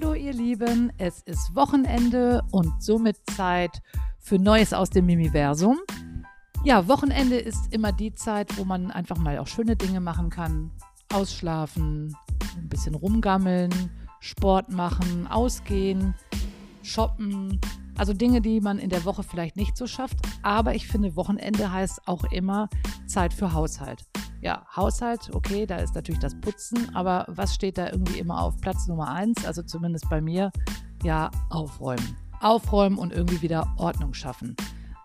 [0.00, 3.80] Hallo ihr Lieben, es ist Wochenende und somit Zeit
[4.18, 5.78] für Neues aus dem Mimiversum.
[6.64, 10.72] Ja, Wochenende ist immer die Zeit, wo man einfach mal auch schöne Dinge machen kann.
[11.12, 12.16] Ausschlafen,
[12.56, 13.70] ein bisschen rumgammeln,
[14.18, 16.14] Sport machen, ausgehen,
[16.82, 17.60] shoppen.
[17.96, 20.18] Also Dinge, die man in der Woche vielleicht nicht so schafft.
[20.42, 22.68] Aber ich finde, Wochenende heißt auch immer
[23.06, 24.04] Zeit für Haushalt.
[24.44, 28.60] Ja, Haushalt, okay, da ist natürlich das Putzen, aber was steht da irgendwie immer auf
[28.60, 29.42] Platz Nummer eins?
[29.46, 30.52] Also zumindest bei mir,
[31.02, 32.14] ja, aufräumen.
[32.42, 34.54] Aufräumen und irgendwie wieder Ordnung schaffen.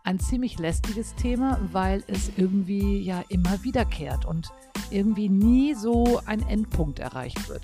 [0.03, 4.49] Ein ziemlich lästiges Thema, weil es irgendwie ja immer wiederkehrt und
[4.91, 7.63] irgendwie nie so ein Endpunkt erreicht wird.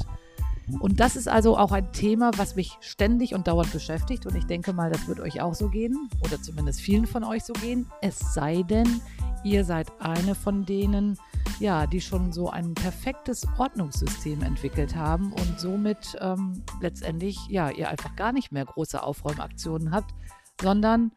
[0.80, 4.26] Und das ist also auch ein Thema, was mich ständig und dauernd beschäftigt.
[4.26, 7.44] Und ich denke mal, das wird euch auch so gehen oder zumindest vielen von euch
[7.44, 7.88] so gehen.
[8.02, 9.02] Es sei denn,
[9.44, 11.18] ihr seid eine von denen,
[11.60, 17.90] ja, die schon so ein perfektes Ordnungssystem entwickelt haben und somit ähm, letztendlich, ja, ihr
[17.90, 20.14] einfach gar nicht mehr große Aufräumaktionen habt,
[20.62, 21.12] sondern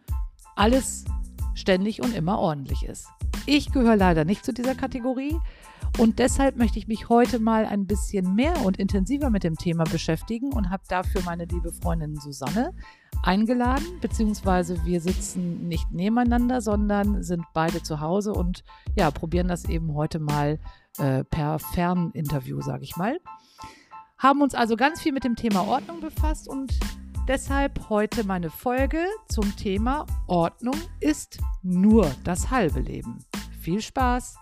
[0.57, 1.05] alles
[1.55, 3.09] ständig und immer ordentlich ist.
[3.47, 5.37] Ich gehöre leider nicht zu dieser Kategorie.
[5.97, 9.85] Und deshalb möchte ich mich heute mal ein bisschen mehr und intensiver mit dem Thema
[9.85, 12.73] beschäftigen und habe dafür meine liebe Freundin Susanne
[13.23, 18.65] eingeladen, beziehungsweise wir sitzen nicht nebeneinander, sondern sind beide zu Hause und
[18.97, 20.61] ja, probieren das eben heute mal
[20.99, 23.19] äh, per Ferninterview, sage ich mal.
[24.19, 26.79] Haben uns also ganz viel mit dem Thema Ordnung befasst und
[27.29, 33.23] deshalb heute meine Folge zum Thema Ordnung ist nur das halbe Leben.
[33.61, 34.37] Viel Spaß!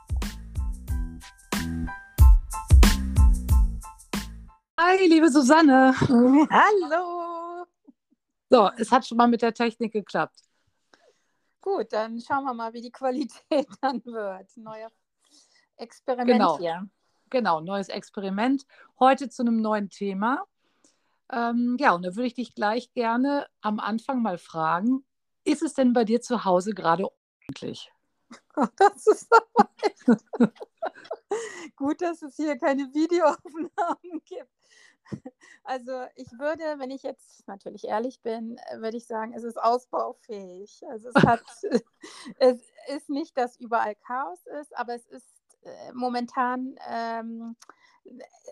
[4.79, 5.93] Hi, liebe Susanne.
[5.99, 7.67] Hallo.
[8.49, 10.39] So, es hat schon mal mit der Technik geklappt.
[11.61, 14.57] Gut, dann schauen wir mal, wie die Qualität dann wird.
[14.57, 14.93] Neuer
[15.77, 16.59] Experiment Genau.
[16.59, 16.89] hier.
[17.31, 18.65] Genau, neues Experiment.
[19.01, 20.45] Heute zu einem neuen Thema.
[21.31, 25.05] Ähm, ja, und da würde ich dich gleich gerne am Anfang mal fragen,
[25.45, 27.09] ist es denn bei dir zu Hause gerade
[27.49, 27.93] ordentlich?
[28.77, 29.71] Das ist aber
[31.77, 34.51] gut, dass es hier keine Videoaufnahmen gibt.
[35.63, 40.83] Also ich würde, wenn ich jetzt natürlich ehrlich bin, würde ich sagen, es ist ausbaufähig.
[40.89, 41.45] Also es hat,
[42.39, 45.29] es ist nicht, dass überall Chaos ist, aber es ist
[45.63, 47.57] äh, momentan ähm,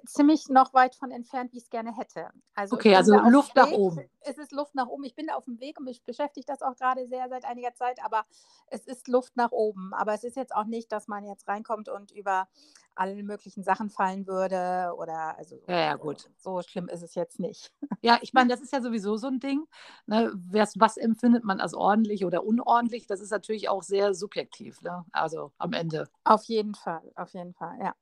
[0.06, 2.30] ziemlich noch weit von entfernt, wie ich es gerne hätte.
[2.54, 3.78] Also Okay, also Luft nach Weg.
[3.78, 4.08] oben.
[4.20, 5.04] Es ist Luft nach oben.
[5.04, 7.74] Ich bin da auf dem Weg und mich beschäftigt das auch gerade sehr seit einiger
[7.74, 8.24] Zeit, aber
[8.68, 9.92] es ist Luft nach oben.
[9.94, 12.48] Aber es ist jetzt auch nicht, dass man jetzt reinkommt und über
[12.96, 16.30] alle möglichen Sachen fallen würde oder also Ja, ja, gut.
[16.38, 17.72] so schlimm ist es jetzt nicht.
[18.02, 19.66] Ja, ich meine, das ist ja sowieso so ein Ding.
[20.06, 20.32] Ne?
[20.50, 23.06] Was, was empfindet man als ordentlich oder unordentlich?
[23.06, 25.04] Das ist natürlich auch sehr subjektiv, ne?
[25.12, 26.08] Also am Ende.
[26.24, 27.94] Auf jeden Fall, auf jeden Fall, ja.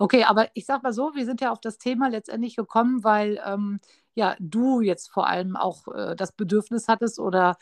[0.00, 3.40] Okay, aber ich sag mal so, wir sind ja auf das Thema letztendlich gekommen, weil
[3.44, 3.80] ähm,
[4.14, 7.56] ja du jetzt vor allem auch äh, das Bedürfnis hattest oder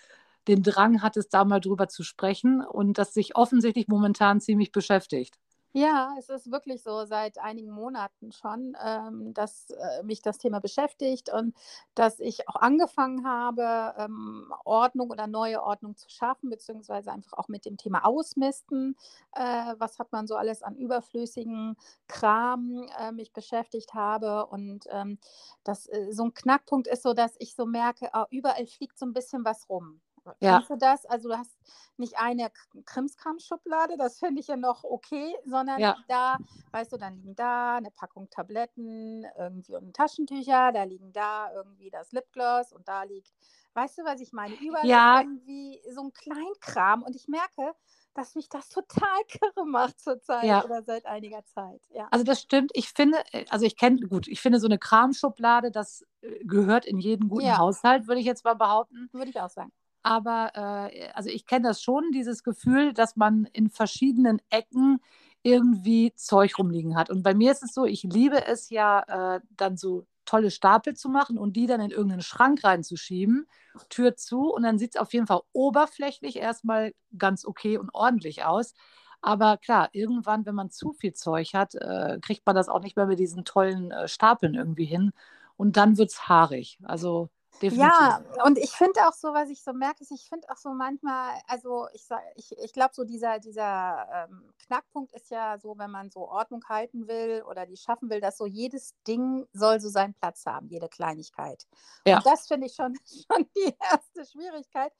[0.48, 5.36] den Drang hattest, da mal drüber zu sprechen und das sich offensichtlich momentan ziemlich beschäftigt.
[5.72, 10.58] Ja, es ist wirklich so seit einigen Monaten schon, ähm, dass äh, mich das Thema
[10.60, 11.54] beschäftigt und
[11.94, 17.46] dass ich auch angefangen habe, ähm, Ordnung oder neue Ordnung zu schaffen, beziehungsweise einfach auch
[17.46, 18.96] mit dem Thema Ausmisten.
[19.32, 21.76] Äh, was hat man so alles an überflüssigen
[22.08, 24.46] Kram äh, mich beschäftigt habe.
[24.46, 25.18] Und ähm,
[25.62, 29.06] das, äh, so ein Knackpunkt ist so, dass ich so merke, ah, überall fliegt so
[29.06, 30.00] ein bisschen was rum.
[30.40, 30.62] Ja.
[30.68, 31.04] Du das?
[31.06, 31.56] Also du hast
[31.96, 32.50] nicht eine
[32.84, 35.96] Krimskram-Schublade, das finde ich ja noch okay, sondern Ja.
[36.08, 36.38] da,
[36.72, 41.90] weißt du, dann liegen da eine Packung Tabletten, irgendwie und Taschentücher, da liegen da irgendwie
[41.90, 43.32] das Lipgloss und da liegt,
[43.74, 44.54] weißt du, was ich meine?
[44.56, 45.20] Überall Ja.
[45.20, 47.74] irgendwie so ein Kleinkram und ich merke,
[48.14, 50.64] dass mich das total kirre macht zurzeit Ja.
[50.64, 51.80] oder seit einiger Zeit.
[51.90, 52.08] Ja.
[52.10, 52.70] Also das stimmt.
[52.74, 56.86] Ich finde, äh, also ich kenne, gut, ich finde so eine Kramschublade, das äh, gehört
[56.86, 57.58] in jeden guten Ja.
[57.58, 59.08] Haushalt, würde ich jetzt mal behaupten.
[59.12, 59.72] Würde ich auch sagen.
[60.02, 65.00] Aber äh, also ich kenne das schon, dieses Gefühl, dass man in verschiedenen Ecken
[65.42, 67.10] irgendwie Zeug rumliegen hat.
[67.10, 70.94] Und bei mir ist es so, ich liebe es ja, äh, dann so tolle Stapel
[70.94, 73.46] zu machen und die dann in irgendeinen Schrank reinzuschieben,
[73.88, 78.44] Tür zu und dann sieht es auf jeden Fall oberflächlich erstmal ganz okay und ordentlich
[78.44, 78.74] aus.
[79.22, 82.96] Aber klar, irgendwann, wenn man zu viel Zeug hat, äh, kriegt man das auch nicht
[82.96, 85.12] mehr mit diesen tollen äh, Stapeln irgendwie hin.
[85.56, 86.78] Und dann wird es haarig.
[86.84, 87.28] Also
[87.62, 87.78] definitiv.
[87.78, 90.70] Ja, und ich finde auch so, was ich so merke, ist, ich finde auch so
[90.70, 95.90] manchmal, also ich ich, ich glaube, so dieser, dieser ähm, Knackpunkt ist ja so, wenn
[95.90, 99.88] man so Ordnung halten will oder die schaffen will, dass so jedes Ding soll so
[99.88, 101.66] seinen Platz haben, jede Kleinigkeit.
[102.06, 102.18] Ja.
[102.18, 102.94] Und das finde ich schon,
[103.30, 104.92] schon die erste Schwierigkeit,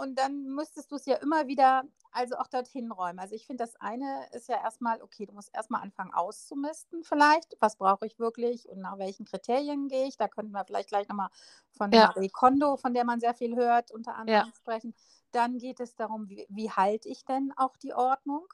[0.00, 3.18] Und dann müsstest du es ja immer wieder, also auch dorthin räumen.
[3.20, 7.56] Also ich finde, das eine ist ja erstmal, okay, du musst erstmal anfangen auszumisten vielleicht.
[7.60, 10.16] Was brauche ich wirklich und nach welchen Kriterien gehe ich?
[10.16, 11.28] Da könnten wir vielleicht gleich nochmal
[11.70, 12.14] von Ja.
[12.14, 14.94] Marie Kondo, von der man sehr viel hört, unter Ja, anderem sprechen.
[15.30, 18.46] Dann geht es darum, wie, wie halte ich denn auch die Ordnung?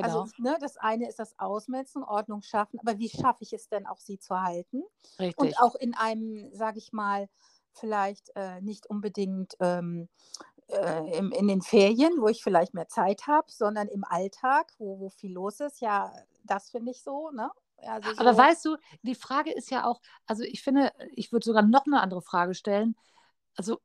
[0.00, 0.30] Also genau.
[0.36, 3.98] ne, das eine ist das Ausmetzen, Ordnung schaffen, aber wie schaffe ich es denn auch,
[3.98, 4.84] sie zu halten?
[5.34, 5.58] Und Richtig.
[5.58, 7.28] auch in einem, sage ich mal,
[7.72, 10.08] vielleicht äh, nicht unbedingt ähm,
[10.68, 15.00] äh, im, in den Ferien, wo ich vielleicht mehr Zeit habe, sondern im Alltag, wo,
[15.00, 15.80] wo viel los ist.
[15.80, 16.12] Ja,
[16.44, 17.50] das finde ich so, ne?
[17.82, 21.44] Also Aber so, weißt du, die Frage ist ja auch, also ich finde, ich würde
[21.44, 22.96] sogar noch eine andere Frage stellen.
[23.56, 23.80] Also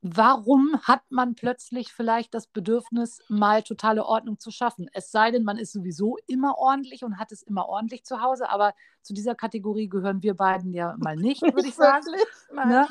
[0.00, 4.88] warum hat man plötzlich vielleicht das Bedürfnis, mal totale Ordnung zu schaffen?
[4.92, 8.48] Es sei denn, man ist sowieso immer ordentlich und hat es immer ordentlich zu Hause,
[8.48, 12.06] aber zu dieser Kategorie gehören wir beiden ja mal nicht, würde ich sagen.
[12.52, 12.86] Ne?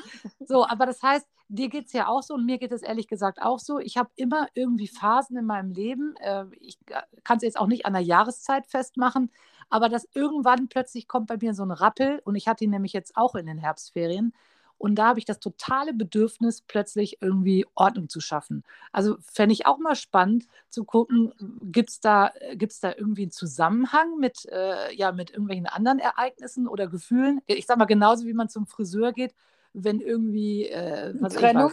[0.45, 3.07] So, aber das heißt, dir geht es ja auch so und mir geht es ehrlich
[3.07, 3.79] gesagt auch so.
[3.79, 6.15] Ich habe immer irgendwie Phasen in meinem Leben.
[6.17, 6.77] Äh, ich
[7.23, 9.31] kann es jetzt auch nicht an der Jahreszeit festmachen,
[9.69, 12.93] aber dass irgendwann plötzlich kommt bei mir so ein Rappel und ich hatte ihn nämlich
[12.93, 14.33] jetzt auch in den Herbstferien.
[14.77, 18.63] Und da habe ich das totale Bedürfnis, plötzlich irgendwie Ordnung zu schaffen.
[18.91, 21.33] Also fände ich auch mal spannend zu gucken,
[21.63, 26.67] gibt es da, gibt's da irgendwie einen Zusammenhang mit, äh, ja, mit irgendwelchen anderen Ereignissen
[26.67, 27.41] oder Gefühlen?
[27.47, 29.33] Ich sage mal, genauso wie man zum Friseur geht,
[29.73, 31.71] wenn irgendwie, äh, Trennung.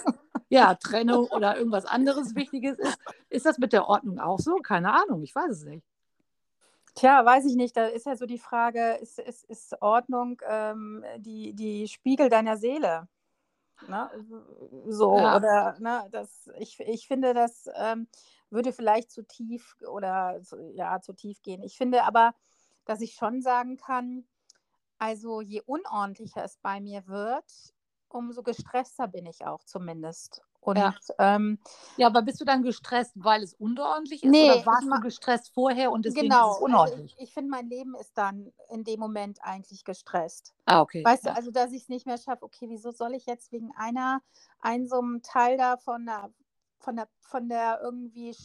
[0.48, 2.98] ja, Trennung oder irgendwas anderes Wichtiges ist.
[3.30, 4.56] Ist das mit der Ordnung auch so?
[4.56, 5.84] Keine Ahnung, ich weiß es nicht.
[6.94, 7.76] Tja, weiß ich nicht.
[7.76, 12.56] Da ist ja so die Frage, ist, ist, ist Ordnung ähm, die, die Spiegel deiner
[12.56, 13.08] Seele?
[13.88, 14.10] Ne?
[14.86, 18.08] So, Ja, oder ne, das, ich, ich finde, das ähm,
[18.50, 21.62] würde vielleicht zu tief oder zu, ja, zu tief gehen.
[21.62, 22.34] Ich finde aber,
[22.84, 24.26] dass ich schon sagen kann,
[24.98, 27.74] also je unordentlicher es bei mir wird,
[28.08, 30.42] umso gestresster bin ich auch zumindest.
[30.64, 30.94] Und ja.
[31.18, 31.58] ähm,
[31.96, 35.52] Ja, aber bist du dann gestresst, weil es unordentlich ist nee, oder warst du gestresst
[35.52, 37.16] vorher und deswegen ist es genau, also ich, unordentlich?
[37.18, 40.54] ich finde, mein Leben ist dann in dem Moment eigentlich gestresst.
[40.64, 41.34] Ah, okay, Weißt du, ja.
[41.34, 44.22] also dass ich es nicht mehr schaffe, okay, wieso soll ich jetzt wegen einer,
[44.60, 46.32] ein so einem Teil da von der,
[46.84, 48.36] von der, von der irgendwie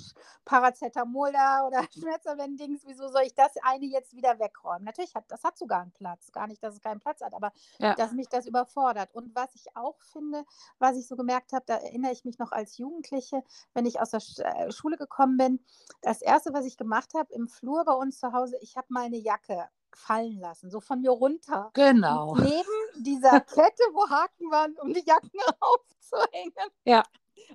[0.45, 4.85] Paracetamol da oder Schmerztabletten-Dings, wieso soll ich das eine jetzt wieder wegräumen?
[4.85, 6.31] Natürlich hat das hat sogar einen Platz.
[6.31, 9.13] Gar nicht, dass es keinen Platz hat, aber Ja, dass mich das überfordert.
[9.13, 10.45] Und was ich auch finde,
[10.79, 13.43] was ich so gemerkt habe, da erinnere ich mich noch als Jugendliche,
[13.73, 15.59] wenn ich aus der Sch äh, Schule gekommen bin,
[16.01, 19.05] das Erste, was ich gemacht habe im Flur bei uns zu Hause, ich habe mal
[19.05, 21.71] eine Jacke fallen lassen, so von mir runter.
[21.73, 22.35] genau.
[22.35, 26.53] Neben dieser Kette, wo Haken waren, um die Jacken aufzuhängen.
[26.85, 27.03] Ja,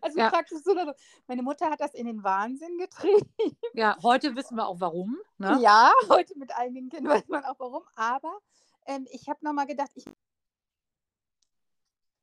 [0.01, 0.73] Also ja, praktisch so.
[0.73, 0.95] eine-
[1.27, 3.31] Meine Mutter hat das in den Wahnsinn getrieben.
[3.75, 3.97] ja.
[4.03, 5.59] Heute wissen wir auch warum, ne?
[5.61, 7.83] Ja, heute mit einigen Kindern weiß man auch warum.
[7.97, 8.39] Aber
[8.87, 10.05] ähm, ich habe nochmal gedacht, ich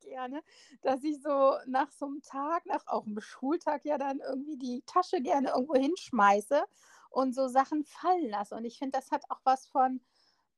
[0.00, 0.42] gerne,
[0.82, 4.82] dass ich so nach so einem Tag, nach auch einem Schultag ja dann irgendwie die
[4.86, 6.64] Tasche gerne irgendwo hinschmeiße
[7.10, 8.54] und so Sachen fallen lasse.
[8.54, 10.00] Und ich finde, das hat auch was von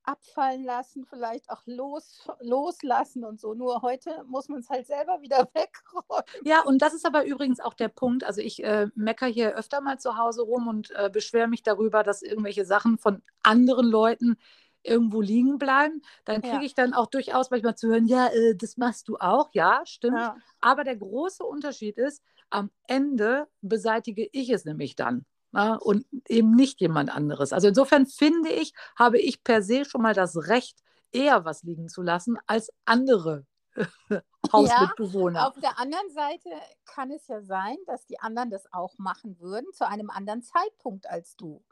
[0.05, 3.55] abfallen lassen, vielleicht auch los, loslassen und so.
[3.55, 6.25] Nur heute muss man es halt selber wieder wegräumen.
[6.43, 8.25] Ja, und das ist aber übrigens auch der Punkt.
[8.25, 12.03] Also ich äh, mecker hier öfter mal zu Hause rum und äh, beschwere mich darüber,
[12.03, 14.37] dass irgendwelche Sachen von anderen Leuten
[14.83, 16.03] irgendwo liegen bleiben.
[16.25, 19.17] Dann kriege Ja, ich dann auch durchaus manchmal zu hören, ja, äh, das machst du
[19.19, 19.49] auch.
[19.53, 20.19] Ja, stimmt.
[20.19, 20.37] ja.
[20.61, 25.25] Aber der große Unterschied ist, am Ende beseitige ich es nämlich dann.
[25.55, 27.53] Na, und eben nicht jemand anderes.
[27.53, 30.81] Also insofern finde ich, habe ich per se schon mal das Recht,
[31.13, 33.47] eher was liegen zu lassen als andere
[34.11, 35.49] Ja, Hausmitbewohner.
[35.49, 36.51] auf der anderen Seite
[36.85, 41.09] kann es ja sein, dass die anderen das auch machen würden, zu einem anderen Zeitpunkt
[41.09, 41.63] als du.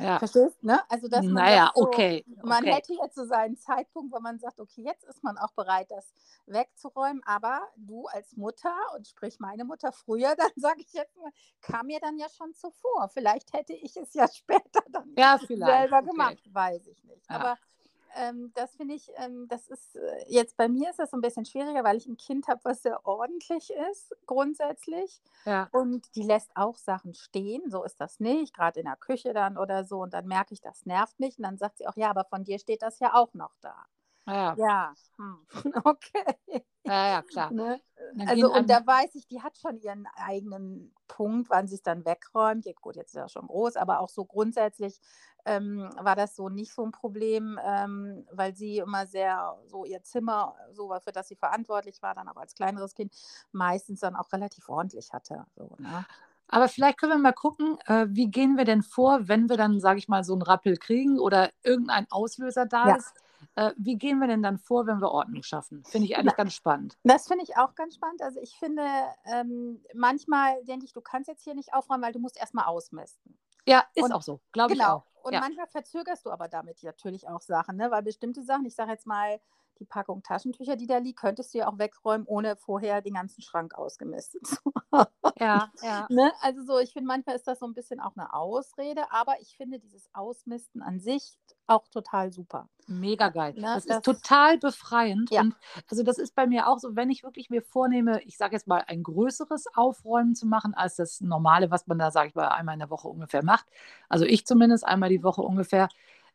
[0.00, 0.80] Ja, Verstehst, ne?
[0.90, 2.74] Also, dass man naja, so, okay, man okay.
[2.74, 6.14] hätte jetzt so seinen Zeitpunkt, wo man sagt, okay, jetzt ist man auch bereit, das
[6.46, 11.30] wegzuräumen, aber du als Mutter und sprich meine Mutter früher, dann sage ich jetzt mal,
[11.60, 13.08] kam mir dann ja schon zuvor.
[13.08, 16.10] Vielleicht hätte ich es ja später dann Ja, selber Okay.
[16.10, 17.28] gemacht, weiß ich nicht.
[17.30, 17.36] Ja.
[17.36, 17.58] Aber
[18.16, 21.20] ähm, das finde ich, ähm, das ist äh, jetzt bei mir ist das so ein
[21.20, 25.20] bisschen schwieriger, weil ich ein Kind habe, was sehr ordentlich ist, grundsätzlich.
[25.44, 29.32] Ja, Und die lässt auch Sachen stehen, so ist das nicht, gerade in der Küche
[29.34, 30.02] dann oder so.
[30.02, 31.38] Und dann merke ich, das nervt mich.
[31.38, 33.86] Und dann sagt sie auch, ja, aber von dir steht das ja auch noch da.
[34.34, 35.46] Ja, Ja, hm.
[35.84, 36.64] okay.
[36.84, 37.52] ja, ja, klar.
[37.52, 37.80] Ne?
[38.26, 42.04] Also, und da weiß ich, die hat schon ihren eigenen Punkt, wann sie es dann
[42.04, 42.66] wegräumt.
[42.66, 45.00] Ja, gut, jetzt ist er schon groß, aber auch so grundsätzlich
[45.44, 50.02] ähm, war das so nicht so ein Problem, ähm, weil sie immer sehr so ihr
[50.02, 53.14] Zimmer, so für das sie verantwortlich war, dann auch als kleineres Kind,
[53.52, 55.46] meistens dann auch relativ ordentlich hatte.
[55.56, 56.04] So, ne?
[56.48, 59.80] aber vielleicht können wir mal gucken, äh, wie gehen wir denn vor, wenn wir dann,
[59.80, 62.96] sage ich mal, so einen Rappel kriegen oder irgendein Auslöser da Ja.
[62.96, 63.14] ist.
[63.56, 65.84] Äh, wie gehen wir denn dann vor, wenn wir Ordnung schaffen?
[65.84, 66.98] Finde ich eigentlich Na, ganz spannend.
[67.04, 68.22] Das finde ich auch ganz spannend.
[68.22, 68.82] Also ich finde,
[69.24, 73.38] ähm, manchmal denke ich, du kannst jetzt hier nicht aufräumen, weil du musst erstmal ausmisten.
[73.66, 74.96] Ja, ist Und auch so, glaube ich genau.
[74.96, 75.06] auch.
[75.22, 77.90] Und Ja, manchmal verzögerst du aber damit natürlich auch Sachen, ne?
[77.90, 79.40] Weil bestimmte Sachen, ich sage jetzt mal,
[79.80, 83.42] die Packung Taschentücher, die da liegt, könntest du ja auch wegräumen, ohne vorher den ganzen
[83.42, 84.58] Schrank ausgemistet zu
[84.92, 85.10] haben.
[85.38, 86.06] ja, ja.
[86.10, 86.32] Ne?
[86.40, 89.56] Also so, ich finde, manchmal ist das so ein bisschen auch eine Ausrede, aber ich
[89.56, 91.32] finde dieses Ausmisten an sich
[91.66, 92.68] auch total super.
[92.86, 93.54] Mega geil.
[93.54, 93.62] Ne?
[93.62, 95.30] Das ist Das, total befreiend.
[95.30, 95.54] ja, Und
[95.88, 98.66] also das ist bei mir auch so, wenn ich wirklich mir vornehme, ich sage jetzt
[98.66, 102.48] mal, ein größeres Aufräumen zu machen, als das normale, was man da, sage ich mal,
[102.48, 103.66] einmal in der Woche ungefähr macht.
[104.08, 105.88] Also ich zumindest einmal die Woche ungefähr.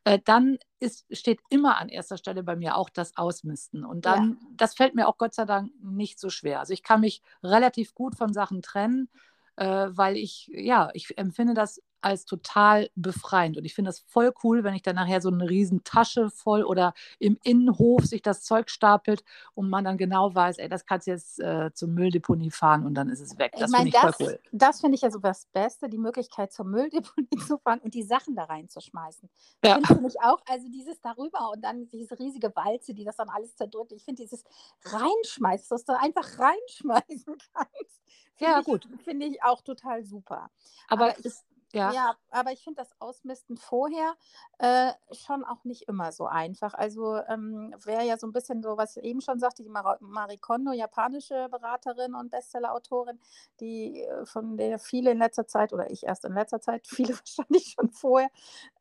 [0.05, 3.83] Äh, dann ist, steht immer an erster Stelle bei mir auch das Ausmisten.
[3.83, 6.59] Und ja, dann, das fällt mir auch Gott sei Dank nicht so schwer.
[6.59, 9.09] Also ich kann mich relativ gut von Sachen trennen,
[9.55, 13.57] äh, weil ich, ja, ich empfinde das als total befreiend.
[13.57, 16.63] Und ich finde das voll cool, wenn ich dann nachher so eine riesen Tasche voll
[16.63, 19.23] oder im Innenhof sich das Zeug stapelt
[19.55, 22.93] und man dann genau weiß, ey, das kannst du jetzt äh, zur Mülldeponie fahren und
[22.93, 23.53] dann ist es weg.
[23.55, 24.39] Ich Das finde meine, ich voll das, cool.
[24.51, 28.03] das finde ich ja so das Beste, die Möglichkeit zur Mülldeponie zu fahren und die
[28.03, 29.27] Sachen da reinzuschmeißen.
[29.63, 30.41] Ja, Findest du nicht auch?
[30.47, 33.93] Also dieses darüber und dann diese riesige Walze, die das dann alles zerdrückt.
[33.93, 34.43] Ich finde dieses
[34.83, 38.03] Reinschmeißen, dass du einfach reinschmeißen kannst,
[38.35, 38.87] finde ja, ich, gut.
[39.03, 40.51] finde ich auch total super.
[40.87, 44.15] Aber Aber ich, ist, ja, ja, aber ich finde das Ausmisten vorher
[44.59, 46.73] äh, schon auch nicht immer so einfach.
[46.73, 49.97] Also ähm, wäre ja so ein bisschen so, was ich eben schon sagte, die Mara-
[50.01, 53.19] Marie Kondo, japanische Beraterin und Bestsellerautorin,
[53.59, 57.13] die äh, von der viele in letzter Zeit oder ich erst in letzter Zeit, viele
[57.15, 58.29] wahrscheinlich schon vorher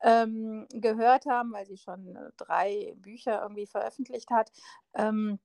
[0.01, 4.51] ähm, gehört haben, weil sie schon äh, drei Bücher irgendwie veröffentlicht hat.
[4.93, 5.39] Ähm,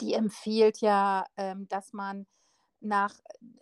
[0.00, 2.26] die empfiehlt ja, ähm, dass man
[2.80, 3.14] nach,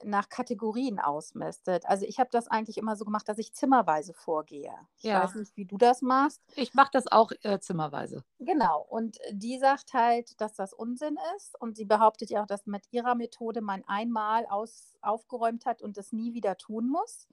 [0.04, 1.86] nach Kategorien ausmistet.
[1.86, 4.72] Also ich habe das eigentlich immer so gemacht, dass ich zimmerweise vorgehe.
[4.98, 5.40] Ich weiß ja.
[5.40, 6.40] nicht, wie du das machst.
[6.54, 8.24] Ich mache das auch äh, zimmerweise.
[8.38, 8.86] Genau.
[8.88, 11.60] Und die sagt halt, dass das Unsinn ist.
[11.60, 15.98] Und sie behauptet ja auch, dass mit ihrer Methode man einmal aus, aufgeräumt hat und
[15.98, 17.26] es nie wieder tun muss.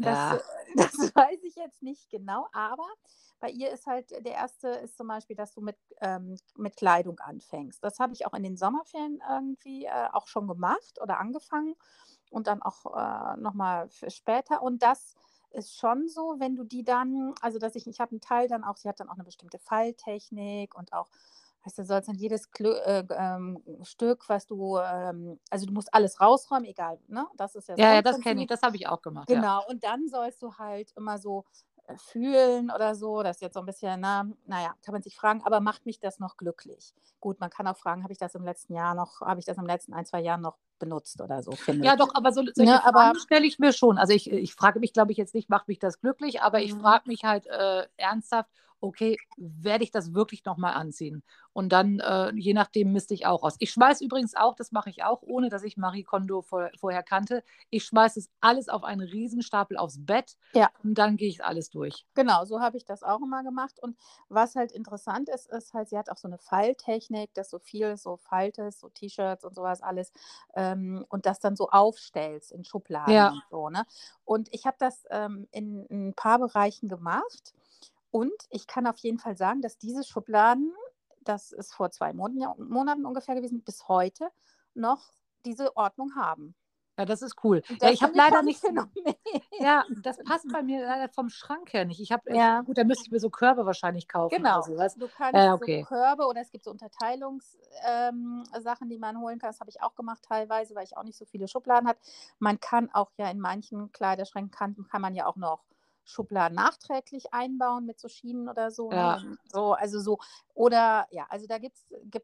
[0.00, 0.38] Das, Ja, äh,
[0.76, 2.86] das weiß ich jetzt nicht genau, aber
[3.40, 7.18] bei ihr ist halt der erste ist zum Beispiel, dass du mit, ähm, mit Kleidung
[7.20, 7.82] anfängst.
[7.82, 11.74] Das habe ich auch in den Sommerferien irgendwie äh, auch schon gemacht oder angefangen
[12.30, 14.62] und dann auch äh, nochmal später.
[14.62, 15.14] Und das
[15.50, 18.64] ist schon so, wenn du die dann, also dass ich, ich habe einen Teil dann
[18.64, 21.08] auch, sie hat dann auch eine bestimmte Falltechnik und auch,
[21.68, 25.92] weißt du, sollst dann jedes Klö äh, ähm, Stück, was du, ähm, also du musst
[25.92, 27.26] alles rausräumen, egal, ne?
[27.36, 28.46] Das ist ja das ja, ja, das kenne ich.
[28.46, 29.36] Das habe ich auch gemacht, ja.
[29.36, 31.44] Genau, und dann sollst du halt immer so
[31.86, 33.22] äh, fühlen oder so.
[33.22, 36.00] Das ist jetzt so ein bisschen, na, naja, kann man sich fragen, aber macht mich
[36.00, 36.94] das noch glücklich?
[37.20, 39.58] Gut, man kann auch fragen, habe ich das im letzten Jahr noch, habe ich das
[39.58, 41.98] im letzten ein, zwei Jahren noch benutzt oder so, Ja, ich.
[41.98, 43.98] doch, aber so, solche Ne, aber Fragen stelle ich mir schon.
[43.98, 46.72] Also ich, ich frage mich, glaube ich, jetzt nicht, macht mich das glücklich, aber ich
[46.72, 46.80] mhm.
[46.80, 48.48] frage mich halt äh, ernsthaft,
[48.80, 51.22] okay, werde ich das wirklich nochmal anziehen?
[51.52, 53.56] Und dann, äh, je nachdem, misste ich auch aus.
[53.58, 57.02] Ich schmeiße übrigens auch, das mache ich auch, ohne dass ich Marie Kondo vor, vorher
[57.02, 57.42] kannte.
[57.70, 60.70] Ich schmeiße es alles auf einen Riesenstapel aufs Bett ja.
[60.84, 62.06] und dann gehe ich alles durch.
[62.14, 63.82] Genau, so habe ich das auch immer gemacht.
[63.82, 63.96] Und
[64.28, 67.96] was halt interessant ist, ist halt, sie hat auch so eine Falltechnik, dass so viel
[67.96, 70.12] so faltest, so T-Shirts und sowas alles
[70.54, 73.68] ähm, und das dann so aufstellst in Schubladen Ja, und so.
[73.68, 73.84] Ne?
[74.24, 77.54] Und ich habe das ähm, in, in ein paar Bereichen gemacht.
[78.10, 80.72] Und ich kann auf jeden Fall sagen, dass diese Schubladen,
[81.20, 84.30] das ist vor zwei Monaten, ja, Monaten ungefähr gewesen, bis heute
[84.74, 85.10] noch
[85.44, 86.54] diese Ordnung haben.
[86.98, 87.62] ja, das ist cool.
[87.68, 88.62] Und Ja, das ich habe leider nicht,
[89.60, 92.00] ja, das passt bei mir leider vom Schrank her nicht.
[92.00, 92.60] Ich habe, Ja.
[92.62, 94.62] gut, da müsste ich mir so Körbe wahrscheinlich kaufen Genau.
[94.62, 94.94] sowas.
[94.94, 95.84] Du kannst so okay.
[95.84, 99.50] Körbe oder es gibt so Unterteilungssachen, ähm, die man holen kann.
[99.50, 101.98] Das habe ich auch gemacht teilweise, weil ich auch nicht so viele Schubladen hat.
[102.38, 105.64] Man kann auch ja in manchen Kleiderschränken kann, kann man ja auch noch
[106.08, 108.90] Schubladen nachträglich einbauen mit so Schienen oder so.
[108.90, 108.96] Ne?
[108.96, 110.18] Ja, Wenn- So, also so,
[110.54, 111.76] oder ja, also da gibt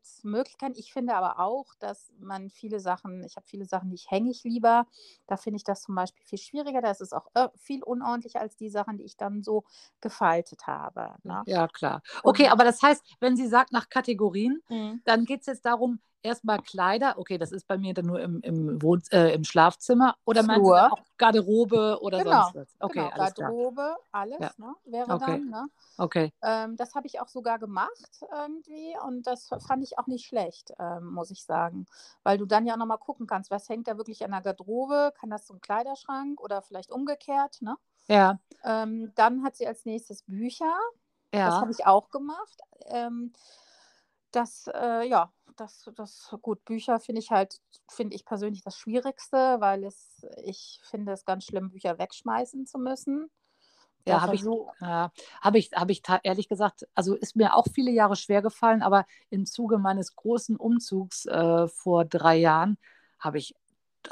[0.03, 0.75] es Möglichkeiten.
[0.77, 4.31] Ich finde aber auch, dass man viele Sachen, ich habe viele Sachen, die ich hänge
[4.31, 4.87] ich lieber.
[5.27, 6.81] Da finde ich das zum Beispiel viel schwieriger.
[6.81, 9.65] Da ist es auch äh, viel unordentlicher als die Sachen, die ich dann so
[10.01, 11.15] gefaltet habe.
[11.23, 11.43] Ne?
[11.47, 12.03] ja, klar.
[12.23, 15.03] Okay, aber das heißt, wenn sie sagt nach Kategorien, Mhm.
[15.05, 18.41] dann geht es jetzt darum, erstmal Kleider, okay, das ist bei mir dann nur im,
[18.43, 20.91] im, Wohn äh, im Schlafzimmer, oder dann Flur.
[20.91, 22.69] auch Garderobe oder Genau, sonst was?
[22.81, 23.11] Okay, genau.
[23.11, 23.55] alles klar.
[23.55, 23.97] Garderobe,
[24.39, 25.69] Ja, alles, ne, wäre okay, dann, ne?
[25.99, 26.33] okay.
[26.43, 30.73] Ähm, das habe ich auch sogar gemacht irgendwie und das fand ich auch nicht schlecht,
[30.79, 31.87] ähm, muss ich sagen.
[32.25, 35.13] Weil du dann ja nochmal gucken kannst, was hängt da wirklich an der Garderobe?
[35.19, 37.77] Kann das zum Kleiderschrank oder vielleicht umgekehrt, ne?
[38.09, 40.73] Ja, Ähm, dann hat sie als nächstes Bücher.
[41.43, 42.61] Das habe ja, ich auch gemacht.
[42.87, 43.33] Ähm,
[44.33, 49.57] das, äh, ja, das, das, gut, Bücher finde ich halt, finde ich persönlich das Schwierigste,
[49.61, 53.31] weil es, ich finde es ganz schlimm, Bücher wegschmeißen zu müssen.
[54.07, 55.09] Ja, habe ich, äh,
[55.41, 59.07] hab ich, hab ich ehrlich gesagt, also ist mir auch viele Jahre schwer gefallen, aber
[59.31, 62.77] im Zuge meines großen Umzugs äh, vor drei Jahren
[63.19, 63.55] habe ich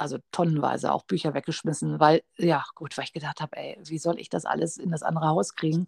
[0.01, 4.19] also tonnenweise auch Bücher weggeschmissen, weil, ja, gut, weil ich gedacht habe, ey, wie soll
[4.19, 5.87] ich das alles in das andere Haus kriegen?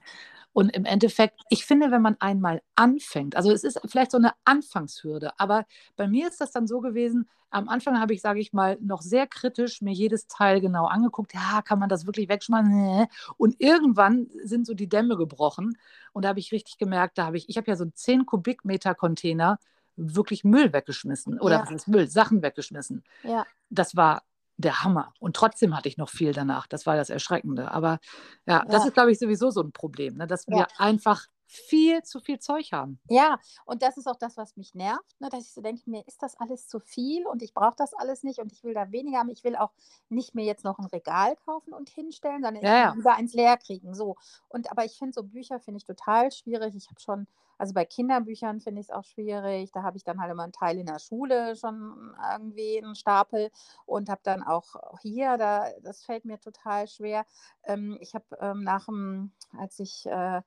[0.52, 4.32] Und im Endeffekt, ich finde, wenn man einmal anfängt, also es ist vielleicht so eine
[4.44, 8.52] Anfangshürde, aber bei mir ist das dann so gewesen, am Anfang habe ich, sage ich
[8.52, 13.06] mal, noch sehr kritisch mir jedes Teil genau angeguckt, ja, kann man das wirklich wegschmeißen?
[13.36, 15.76] Und irgendwann sind so die Dämme gebrochen
[16.12, 18.26] und da habe ich richtig gemerkt, da habe ich, ich habe ja so einen 10
[18.26, 19.58] Kubikmeter Container
[19.96, 21.62] wirklich Müll weggeschmissen oder ja.
[21.62, 23.04] was ist Müll, Sachen weggeschmissen.
[23.22, 23.46] Ja.
[23.70, 24.22] Das war
[24.56, 25.12] der Hammer.
[25.18, 26.66] Und trotzdem hatte ich noch viel danach.
[26.66, 27.70] Das war das Erschreckende.
[27.70, 27.98] Aber
[28.46, 28.64] ja, ja.
[28.66, 30.26] das ist, glaube ich, sowieso so ein Problem, ne?
[30.26, 32.98] dass wir einfach viel zu viel Zeug haben.
[33.08, 35.28] Ja, und das ist auch das, was mich nervt, ne?
[35.28, 38.22] dass ich so denke, mir ist das alles zu viel und ich brauche das alles
[38.22, 39.30] nicht und ich will da weniger haben.
[39.30, 39.72] Ich will auch
[40.08, 43.34] nicht mehr jetzt noch ein Regal kaufen und hinstellen, sondern ja, ich will lieber eins
[43.34, 43.94] leer kriegen.
[43.94, 44.16] So.
[44.48, 46.74] Und aber ich finde so Bücher finde ich total schwierig.
[46.74, 47.26] Ich habe schon,
[47.58, 49.70] also bei Kinderbüchern finde ich es auch schwierig.
[49.72, 53.50] Da habe ich dann halt immer einen Teil in der Schule schon irgendwie einen Stapel
[53.86, 57.24] und habe dann auch hier, da, das fällt mir total schwer.
[57.64, 60.42] Ähm, ich habe ähm, nach dem, als ich äh,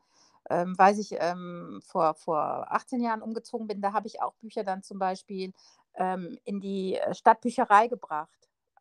[0.50, 4.63] ähm, weiß ich, ähm, vor, vor 18 Jahren umgezogen bin, da habe ich auch Bücher
[4.63, 5.54] dann zum Beispiel
[5.96, 8.30] ähm, in die äh, Stadtbücherei gebracht.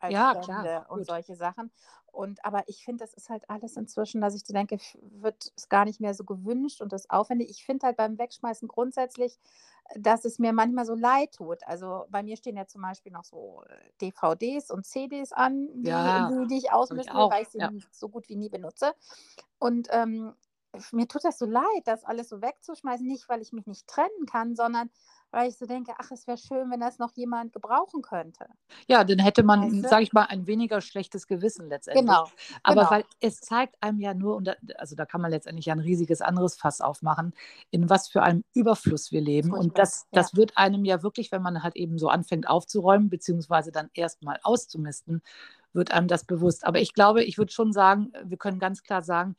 [0.08, 0.86] Ja, klar.
[0.90, 1.06] Und gut.
[1.06, 1.70] solche Sachen.
[2.16, 5.84] Und aber ich finde, das ist halt alles inzwischen, dass ich denke, wird es gar
[5.84, 7.50] nicht mehr so gewünscht und das aufwendig.
[7.50, 9.38] Ich finde halt beim Wegschmeißen grundsätzlich,
[9.94, 11.58] dass es mir manchmal so leid tut.
[11.66, 15.90] Also bei mir stehen ja zum Beispiel noch so äh, DVDs und CDs an, die,
[15.90, 17.70] ja, die, die ich ausmisten will, weil ich sie ja.
[17.90, 18.94] so gut wie nie benutze.
[19.58, 20.34] Und ähm,
[20.92, 24.26] mir tut das so leid, das alles so wegzuschmeißen, nicht weil ich mich nicht trennen
[24.26, 24.90] kann, sondern
[25.30, 28.46] weil ich so denke, ach, es wäre schön, wenn das noch jemand gebrauchen könnte.
[28.86, 29.88] Ja, dann hätte man, weißt du?
[29.88, 32.06] sage ich mal, ein weniger schlechtes Gewissen letztendlich.
[32.06, 32.28] Genau.
[32.62, 32.90] Aber genau.
[32.90, 35.80] weil es zeigt einem ja nur, und da, also da kann man letztendlich ja ein
[35.80, 37.34] riesiges anderes Fass aufmachen,
[37.70, 39.50] in was für einem Überfluss wir leben.
[39.50, 39.64] Furchtbar.
[39.64, 40.38] Und das, das ja.
[40.38, 45.22] wird einem ja wirklich, wenn man halt eben so anfängt aufzuräumen, beziehungsweise dann erstmal auszumisten,
[45.72, 46.66] wird einem das bewusst.
[46.66, 49.36] Aber ich glaube, ich würde schon sagen, wir können ganz klar sagen,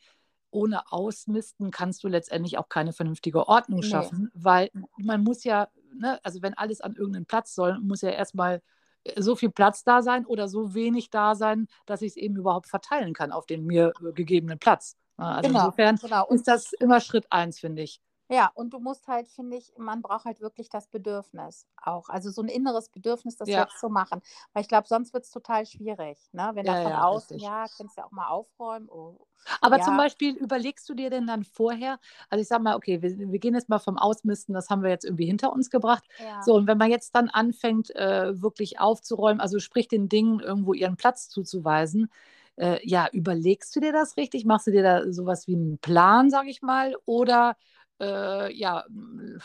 [0.52, 4.42] ohne Ausmisten kannst du letztendlich auch keine vernünftige Ordnung schaffen, nee.
[4.44, 8.62] weil man muss ja, ne, also wenn alles an irgendeinen Platz soll, muss ja erstmal
[9.04, 12.36] äh, so viel Platz da sein oder so wenig da sein, dass ich es eben
[12.36, 14.96] überhaupt verteilen kann auf den mir äh, gegebenen Platz.
[15.18, 16.28] Also genau, insofern genau.
[16.30, 18.00] ist das immer Schritt eins, finde ich.
[18.30, 22.10] Ja, und du musst halt, finde ich, man braucht halt wirklich das Bedürfnis auch.
[22.10, 23.62] Also so ein inneres Bedürfnis, das ja.
[23.62, 24.22] jetzt zu machen.
[24.54, 26.18] Weil ich glaube, sonst wird es total schwierig.
[26.34, 26.52] Ne?
[26.54, 28.90] Wenn ja, da von ja, außen, ja, kannst du ja auch mal aufräumen.
[28.90, 29.28] Oh,
[29.62, 29.84] Aber ja.
[29.84, 33.40] zum Beispiel überlegst du dir denn dann vorher, also ich sag mal, okay, wir, wir,
[33.40, 36.04] gehen jetzt mal vom Ausmisten, das haben wir jetzt irgendwie hinter uns gebracht.
[36.44, 40.74] So, und wenn man jetzt dann anfängt, äh, wirklich aufzuräumen, also sprich den Dingen irgendwo
[40.74, 42.12] ihren Platz zuzuweisen,
[42.58, 44.44] äh, ja, überlegst du dir das richtig?
[44.46, 47.56] Machst du dir da sowas wie einen Plan, sag ich mal, oder
[48.00, 48.86] äh, ja,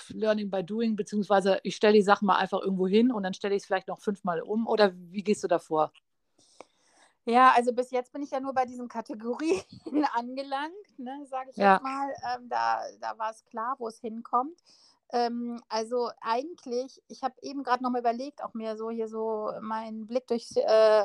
[0.09, 3.55] Learning by Doing, beziehungsweise ich stelle die Sachen mal einfach irgendwo hin und dann stelle
[3.55, 5.93] ich es vielleicht noch fünfmal um oder wie gehst du da vor?
[7.25, 9.63] Ja, also bis jetzt bin ich ja nur bei diesen Kategorien
[10.15, 11.75] angelangt, ne, sage ich ja.
[11.75, 12.09] jetzt mal.
[12.35, 14.59] Ähm, da da war es klar, wo es hinkommt.
[15.13, 19.53] Ähm, also eigentlich, ich habe eben gerade noch mal überlegt, auch mir so hier so
[19.61, 21.05] meinen Blick durchs äh,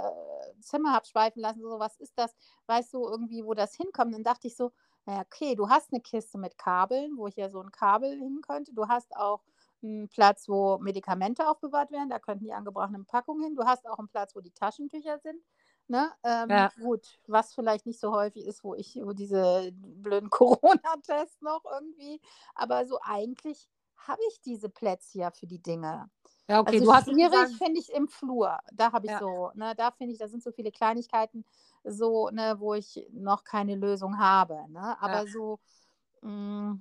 [0.61, 2.33] Zimmer habe schweifen lassen, so was ist das?
[2.67, 4.13] Weißt du irgendwie, wo das hinkommt?
[4.13, 4.71] Dann dachte ich so,
[5.07, 8.73] naja, okay, du hast eine Kiste mit Kabeln, wo hier so ein Kabel hin könnte.
[8.73, 9.41] Du hast auch
[9.81, 12.09] einen Platz, wo Medikamente aufbewahrt werden.
[12.09, 13.55] Da könnten die angebrochenen Packungen hin.
[13.55, 15.41] Du hast auch einen Platz, wo die Taschentücher sind.
[15.87, 16.11] Ne?
[16.23, 16.69] Ähm, ja.
[16.81, 22.19] Gut, was vielleicht nicht so häufig ist, wo ich wo diese blöden Corona-Tests noch irgendwie.
[22.53, 26.09] Aber so eigentlich habe ich diese Plätze ja für die Dinge.
[26.49, 28.57] Ja, okay, also du hast schwierig finde ich im Flur.
[28.73, 29.19] Da habe ich ja.
[29.19, 31.45] so, ne, da finde ich, da sind so viele Kleinigkeiten,
[31.87, 34.65] so, ne, wo ich noch keine Lösung habe.
[34.69, 34.95] Ne?
[35.01, 35.27] Aber ja.
[35.27, 35.59] so,
[36.21, 36.77] mh,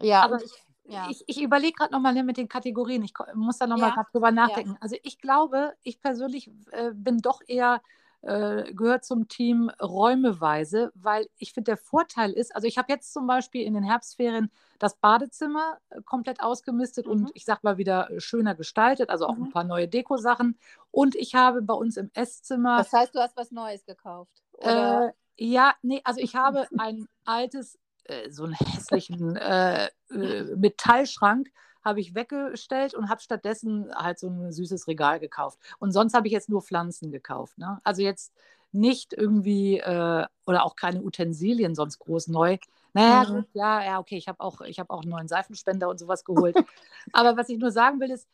[0.00, 0.52] ja, Aber ich,
[0.84, 1.08] ja.
[1.10, 3.02] ich, ich überlege gerade nochmal ne, mit den Kategorien.
[3.02, 4.06] Ich muss da nochmal ja.
[4.12, 4.76] drüber nachdenken.
[4.80, 7.82] Also ich glaube, ich persönlich äh, bin doch eher
[8.22, 13.12] äh, gehört zum Team räumeweise, weil ich finde, der Vorteil ist, also ich habe jetzt
[13.14, 17.12] zum Beispiel in den Herbstferien das Badezimmer äh, komplett ausgemistet mhm.
[17.12, 19.44] und ich sag mal wieder äh, schöner gestaltet, also auch mhm.
[19.44, 20.58] ein paar neue Dekosachen.
[20.90, 22.78] Und ich habe bei uns im Esszimmer.
[22.78, 24.42] Das heißt, du hast was Neues gekauft?
[24.58, 29.38] Äh, ja, nee, also ich habe ein altes, äh, so einen hässlichen
[30.56, 31.50] Metallschrank
[31.82, 35.58] habe ich weggestellt und habe stattdessen halt so ein süßes Regal gekauft.
[35.78, 37.58] Und sonst habe ich jetzt nur Pflanzen gekauft.
[37.58, 37.78] Ne?
[37.84, 38.32] Also jetzt
[38.72, 42.58] nicht irgendwie äh, oder auch keine Utensilien sonst groß neu.
[42.92, 43.36] Naja, mhm.
[43.36, 46.56] gut, ja, ja, okay, ich habe auch, hab auch einen neuen Seifenspender und sowas geholt.
[47.12, 48.28] Aber was ich nur sagen will, ist,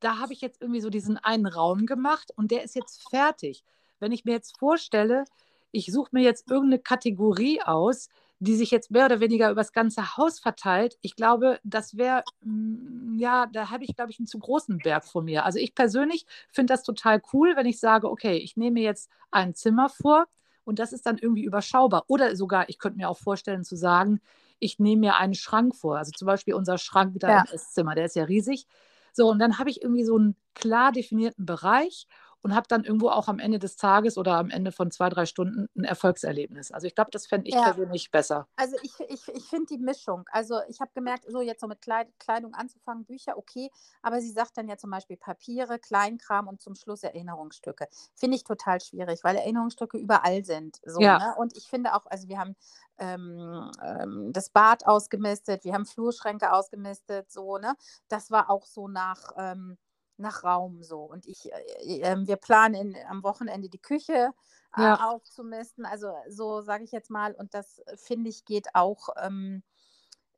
[0.00, 3.64] da habe ich jetzt irgendwie so diesen einen Raum gemacht und der ist jetzt fertig.
[3.98, 5.24] Wenn ich mir jetzt vorstelle,
[5.72, 9.72] ich suche mir jetzt irgendeine Kategorie aus, die sich jetzt mehr oder weniger über das
[9.72, 14.26] ganze Haus verteilt, ich glaube, das wäre, mm, ja, da habe ich, glaube ich, einen
[14.26, 15.44] zu großen Berg vor mir.
[15.44, 19.54] Also ich persönlich finde das total cool, wenn ich sage, okay, ich nehme jetzt ein
[19.54, 20.26] Zimmer vor
[20.64, 22.04] und das ist dann irgendwie überschaubar.
[22.08, 24.20] Oder sogar, ich könnte mir auch vorstellen zu sagen,
[24.58, 25.98] ich nehme mir einen Schrank vor.
[25.98, 27.36] Also zum Beispiel unser Schrank da Ja.
[27.36, 28.66] im Esszimmer, der ist ja riesig.
[29.12, 32.06] So, und dann habe ich irgendwie so einen klar definierten Bereich
[32.42, 35.26] und habe dann irgendwo auch am Ende des Tages oder am Ende von zwei, drei
[35.26, 36.72] Stunden ein Erfolgserlebnis.
[36.72, 37.60] Also ich glaube, das fände ich Ja.
[37.60, 38.48] persönlich besser.
[38.56, 40.24] Also ich, ich, ich finde die Mischung.
[40.32, 43.70] Also ich habe gemerkt, so jetzt so mit Kleid Kleidung anzufangen, Bücher, okay,
[44.02, 47.88] aber sie sagt dann ja zum Beispiel Papiere, Kleinkram und zum Schluss Erinnerungsstücke.
[48.14, 50.80] Finde ich total schwierig, weil Erinnerungsstücke überall sind.
[50.86, 51.16] So, Ja.
[51.16, 51.34] ne?
[51.38, 52.56] Und ich finde auch, also wir haben
[52.98, 57.74] ähm, ähm, das Bad ausgemistet, wir haben Flurschränke ausgemistet, so, ne?
[58.08, 59.32] Das war auch so nach.
[59.36, 59.78] Ähm,
[60.18, 61.00] nach Raum so.
[61.02, 64.30] Und ich, äh, äh, wir planen in, am Wochenende die Küche
[64.76, 64.98] äh, Ja.
[64.98, 65.84] aufzumisten.
[65.86, 67.34] Also so sage ich jetzt mal.
[67.34, 69.62] Und das äh, finde ich geht auch, ähm,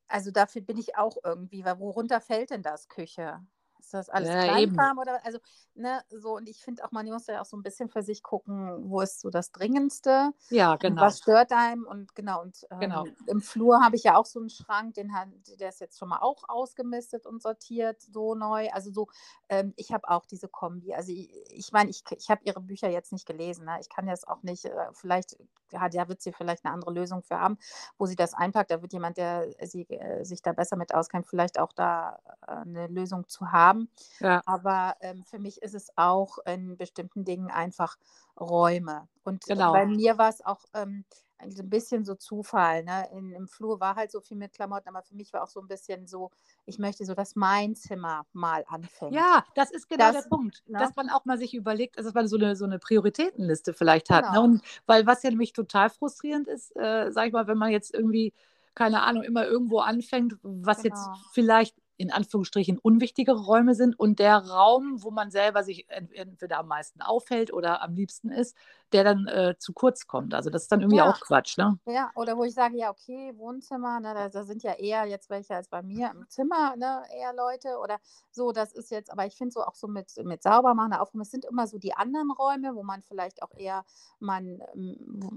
[0.08, 3.40] also dafür bin ich auch irgendwie, weil worunter fällt denn das Küche?
[3.78, 4.36] Ist das alles Ja.
[4.36, 5.38] Kleinkram oder also,
[5.74, 8.22] ne, so und ich finde auch, man muss ja auch so ein bisschen für sich
[8.22, 11.00] gucken, wo ist so das Dringendste Ja, genau.
[11.00, 13.04] was stört einem und genau und Genau.
[13.04, 15.28] ähm, im Flur habe ich ja auch so einen Schrank, den hat,
[15.60, 18.68] der ist jetzt schon mal auch ausgemistet und sortiert, so neu.
[18.72, 19.06] Also so,
[19.48, 20.94] ähm, ich habe auch diese Kombi.
[20.94, 23.64] Also ich meine, ich, mein, ich, ich habe ihre Bücher jetzt nicht gelesen.
[23.66, 23.78] Ne?
[23.80, 25.36] Ich kann das auch nicht, äh, vielleicht,
[25.72, 27.58] ja, da wird sie vielleicht eine andere Lösung für haben,
[27.98, 28.70] wo sie das einpackt.
[28.70, 32.52] Da wird jemand, der sie, äh, sich da besser mit auskennt, vielleicht auch da äh,
[32.52, 33.90] eine Lösung zu haben.
[34.20, 37.96] Ja, Aber ähm, für mich ist es auch in bestimmten Dingen einfach
[38.40, 39.08] Räume.
[39.24, 39.72] Und Genau.
[39.72, 41.04] bei mir war es auch ähm,
[41.40, 42.82] ein bisschen so Zufall.
[42.84, 43.08] Ne?
[43.12, 45.60] In, Im Flur war halt so viel mit Klamotten, aber für mich war auch so
[45.60, 46.30] ein bisschen so,
[46.66, 49.14] ich möchte so, dass mein Zimmer mal anfängt.
[49.14, 50.78] ja, das ist genau Das- der Punkt, ne?
[50.78, 54.24] dass man auch mal sich überlegt, dass man so eine, so eine Prioritätenliste vielleicht hat.
[54.24, 54.30] Ne?
[54.32, 54.44] Genau.
[54.44, 57.94] Und weil was ja nämlich total frustrierend ist, äh, sag ich mal, wenn man jetzt
[57.94, 58.32] irgendwie,
[58.74, 61.16] keine Ahnung, immer irgendwo anfängt, was jetzt Genau.
[61.32, 66.58] vielleicht in Anführungsstrichen unwichtigere Räume sind und der Raum, wo man selber sich ent entweder
[66.60, 68.56] am meisten aufhält oder am liebsten ist,
[68.92, 70.34] der dann äh, zu kurz kommt.
[70.34, 71.02] Also das ist dann irgendwie Ja.
[71.02, 71.78] auch Quatsch, ne?
[71.86, 75.30] Ja, oder wo ich sage, ja, okay, Wohnzimmer, ne, da, da sind ja eher jetzt
[75.30, 77.98] welche als bei mir im Zimmer, ne, eher Leute oder
[78.30, 81.30] so, das ist jetzt, aber ich finde so auch so mit, mit Saubermachen, Aufräumen, es
[81.32, 83.84] sind immer so die anderen Räume, wo man vielleicht auch eher
[84.20, 84.60] man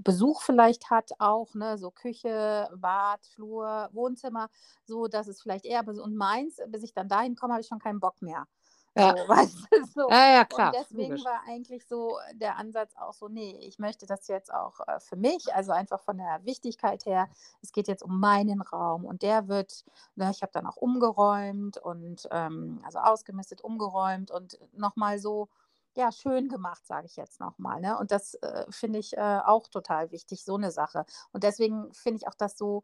[0.04, 4.48] Besuch vielleicht hat auch, ne, so Küche, Bad, Flur, Wohnzimmer,
[4.86, 7.80] so, dass es vielleicht eher, und meins, bis ich dann dahin komme, habe ich schon
[7.80, 8.46] keinen Bock mehr.
[8.94, 9.16] Ja.
[9.16, 10.10] So, weißt du, so.
[10.10, 10.68] Ja, ja, klar.
[10.68, 11.24] Und deswegen logisch.
[11.24, 15.16] war eigentlich so der Ansatz auch so, nee, ich möchte das jetzt auch äh, für
[15.16, 17.28] mich, also einfach von der Wichtigkeit her,
[17.62, 21.78] es geht jetzt um meinen Raum und der wird, ne, ich habe dann auch umgeräumt
[21.78, 25.48] und ähm, also ausgemistet, umgeräumt und nochmal so,
[25.94, 27.80] ja, schön gemacht, sage ich jetzt nochmal.
[27.80, 27.98] Ne?
[27.98, 31.04] Und das äh, finde ich äh, auch total wichtig, so eine Sache.
[31.32, 32.82] Und deswegen finde ich auch das so,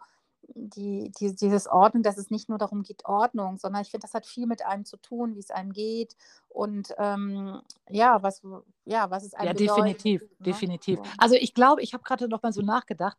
[0.54, 4.14] die, die, dieses Ordnen, dass es nicht nur darum geht, Ordnung, sondern ich finde, das
[4.14, 6.16] hat viel mit einem zu tun, wie es einem geht
[6.48, 8.42] und ähm, ja, was,
[8.84, 10.46] ja, was es einem Ja, bedeutet, definitiv, ne?
[10.46, 10.98] definitiv.
[10.98, 11.04] So.
[11.18, 13.16] Also ich glaube, ich habe gerade noch mal so nachgedacht.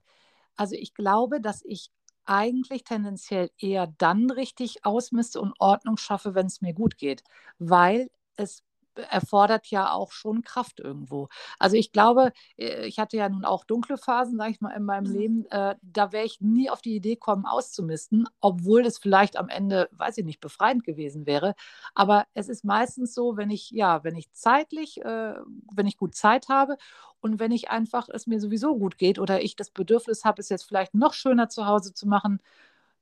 [0.56, 1.92] Also ich glaube, dass ich
[2.26, 7.24] eigentlich tendenziell eher dann richtig ausmiste und Ordnung schaffe, wenn es mir gut geht,
[7.58, 8.64] weil es
[8.96, 11.30] erfordert ja auch schon Kraft irgendwo.
[11.60, 14.84] Also ich glaube, äh, ich hatte ja nun auch dunkle Phasen, sage ich mal, in
[14.84, 15.12] meinem Mhm.
[15.12, 15.46] Leben.
[15.52, 19.90] Äh, da wäre ich nie auf die Idee kommen, auszumisten, obwohl es vielleicht am Ende,
[19.92, 21.56] weiß ich nicht, befreiend gewesen wäre.
[21.96, 25.34] Aber es ist meistens so, wenn ich, ja, wenn ich zeitlich, äh,
[25.74, 26.78] wenn ich gut Zeit habe
[27.22, 30.50] und wenn ich einfach es mir sowieso gut geht oder ich das Bedürfnis habe, es
[30.50, 32.40] jetzt vielleicht noch schöner zu Hause zu machen,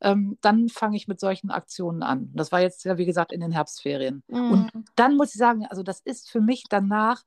[0.01, 2.31] ähm, dann fange ich mit solchen Aktionen an.
[2.36, 4.23] Das war jetzt ja, wie gesagt, in den Herbstferien.
[4.47, 4.88] Und Mhm.
[4.95, 7.23] dann muss ich sagen, also das ist für mich danach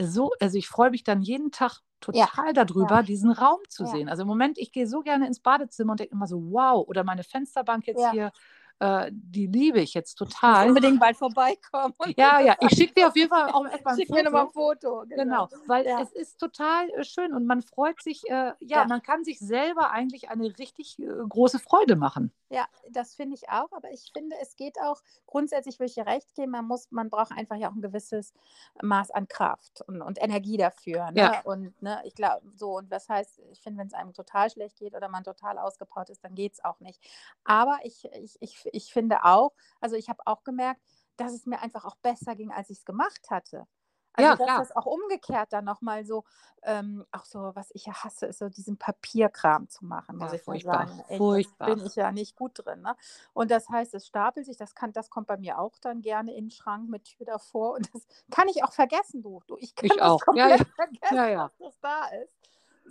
[0.00, 1.80] so, also ich freue mich dann jeden Tag
[2.12, 3.02] Ja, total darüber, ja.
[3.02, 3.86] diesen Raum zu Ja.
[3.86, 4.08] sehen.
[4.08, 7.04] Also im Moment, ich gehe so gerne ins Badezimmer und denke immer so, wow, oder
[7.04, 8.10] meine Fensterbank jetzt Ja.
[8.10, 8.32] hier,
[8.80, 10.68] äh, die liebe ich jetzt Ich muss total.
[10.68, 11.94] unbedingt bald vorbeikommen.
[12.16, 14.50] Ja, ja, ich schicke dir auf jeden Fall auch erstmal ein Schick mir nochmal ein
[14.50, 15.00] Foto.
[15.00, 15.04] Foto.
[15.08, 16.00] Genau, weil Ja.
[16.02, 18.84] es ist total äh, schön und man freut sich, äh, ja, Ja.
[18.86, 22.32] man kann sich selber eigentlich eine richtig äh, große Freude machen.
[22.52, 26.06] Ja, das finde ich auch, aber ich finde, es geht auch, grundsätzlich würde ich dir
[26.06, 28.34] recht geben, man muss, man braucht einfach ja auch ein gewisses
[28.82, 31.12] Maß an Kraft und, und Energie dafür.
[31.12, 31.20] Ne?
[31.20, 31.40] Ja.
[31.42, 34.78] Und ne, ich glaube, so, und was heißt, ich finde, wenn es einem total schlecht
[34.78, 37.00] geht oder man total ausgepowert ist, dann geht es auch nicht.
[37.44, 40.80] Aber ich, ich, ich, ich finde auch, also ich habe auch gemerkt,
[41.16, 43.68] dass es mir einfach auch besser ging, als ich es gemacht hatte.
[44.14, 44.58] Also, Ja, dass klar.
[44.58, 46.24] das auch umgekehrt dann nochmal so,
[46.62, 50.34] ähm, auch so, was ich ja hasse, ist so diesen Papierkram zu machen, muss Ja,
[50.34, 51.00] ich furchtbar, sagen.
[51.08, 51.66] Echt, furchtbar.
[51.76, 52.82] Bin ich ja nicht gut drin.
[52.82, 52.96] Ne?
[53.32, 56.34] Und das heißt, es stapelt sich, das, kann, das kommt bei mir auch dann gerne
[56.34, 57.74] in den Schrank mit Tür davor.
[57.74, 59.40] Und das kann ich auch vergessen, du.
[59.46, 60.20] du ich kann Ich das auch.
[60.20, 60.66] Komplett ja.
[60.76, 61.52] vergessen, Ja, ja.
[61.58, 62.34] dass das da ist.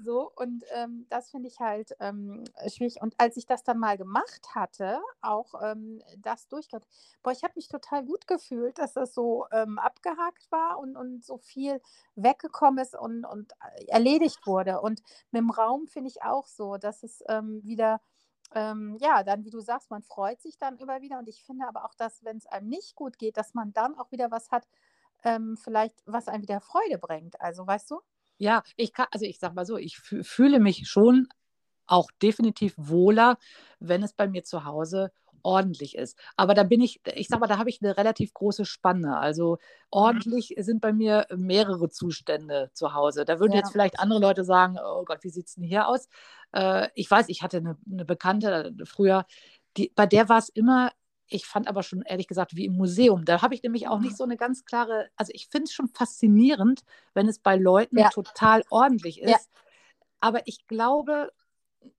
[0.02, 3.02] So, und ähm, das finde ich halt ähm, schwierig.
[3.02, 6.84] Und als ich das dann mal gemacht hatte, auch ähm, das durchgeht,
[7.24, 11.24] boah, ich habe mich total gut gefühlt, dass das so ähm, abgehakt war und, und
[11.26, 11.82] so viel
[12.16, 14.82] weggekommen ist und, und äh, erledigt wurde.
[14.82, 18.02] Und mit dem Raum finde ich auch so, dass es ähm, wieder
[18.56, 21.20] ähm, ja, dann, wie du sagst, man freut sich dann immer wieder.
[21.20, 23.98] Und ich finde aber auch, dass, wenn es einem nicht gut geht, dass man dann
[23.98, 24.68] auch wieder was hat,
[25.24, 27.40] ähm, vielleicht, was einem wieder Freude bringt.
[27.42, 28.02] Also, weißt du?
[28.40, 31.28] Ja, ich kann, also ich sag mal so, ich fühle mich schon
[31.86, 33.38] auch definitiv wohler,
[33.80, 35.12] wenn es bei mir zu Hause
[35.44, 36.18] ordentlich ist.
[36.38, 39.18] Aber da bin ich, ich sag mal, da habe ich eine relativ große Spanne.
[39.18, 39.58] Also mhm.
[39.92, 43.26] ordentlich sind bei mir mehrere Zustände zu Hause.
[43.26, 43.60] Da würden ja.
[43.60, 46.08] jetzt vielleicht andere Leute sagen, oh Gott, wie sieht es denn hier aus?
[46.54, 49.26] Äh, ich weiß, ich hatte eine, eine Bekannte früher,
[49.78, 50.92] die, bei der war es immer,
[51.30, 53.24] ich fand aber schon ehrlich gesagt wie im Museum.
[53.26, 55.88] Da habe ich nämlich auch nicht so eine ganz klare, also ich finde es schon
[55.88, 56.82] faszinierend,
[57.14, 58.10] wenn es bei Leuten ja.
[58.10, 59.30] total ordentlich ist.
[59.30, 59.38] Ja.
[60.20, 61.32] Aber ich glaube,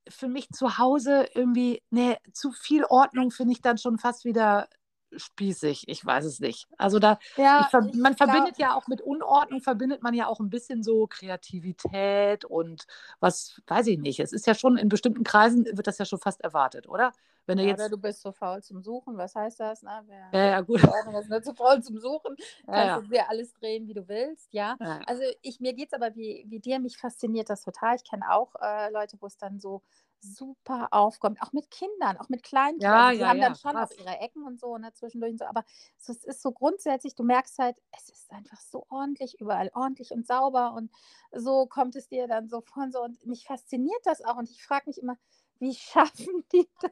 [0.08, 4.68] für mich zu Hause irgendwie, nee, zu viel Ordnung finde ich dann schon fast wieder
[5.16, 5.88] spießig.
[5.88, 6.68] Ich weiß es nicht.
[6.76, 10.50] Also da, ja, ver man verbindet ja auch mit Unordnung, verbindet man ja auch ein
[10.50, 12.86] bisschen so Kreativität und
[13.18, 14.20] was, weiß ich nicht.
[14.20, 17.12] Es ist ja schon in bestimmten Kreisen wird das ja schon fast erwartet, oder?
[17.46, 17.81] Wenn du ja, jetzt...
[17.81, 19.83] Oder du bist zu faul zum Suchen, was heißt das?
[19.83, 20.83] Na, wer, ja, ja, gut.
[20.87, 24.53] Ordnung ist zu faul zum Suchen, kannst ja, du dir alles drehen, wie du willst,
[24.53, 24.76] ja.
[24.81, 25.00] ja.
[25.07, 27.96] Also ich, mir geht es aber wie, wie dir, mich fasziniert das total.
[27.96, 29.83] Ich kenne auch äh, Leute, wo es dann so
[30.22, 32.92] super aufkommt, auch mit Kindern, auch mit kleinen Kindern.
[32.92, 33.90] Ja, also die ja, haben ja, dann schon krass.
[33.92, 35.64] auch ihre Ecken und so ne, zwischendurch und so, aber
[35.96, 40.11] so, es ist so grundsätzlich, du merkst halt, es ist einfach so ordentlich, überall ordentlich
[40.11, 40.90] und sauber und
[41.33, 44.62] so kommt es dir dann so von so und mich fasziniert das auch und ich
[44.62, 45.16] frage mich immer,
[45.61, 46.90] wie schaffen die das?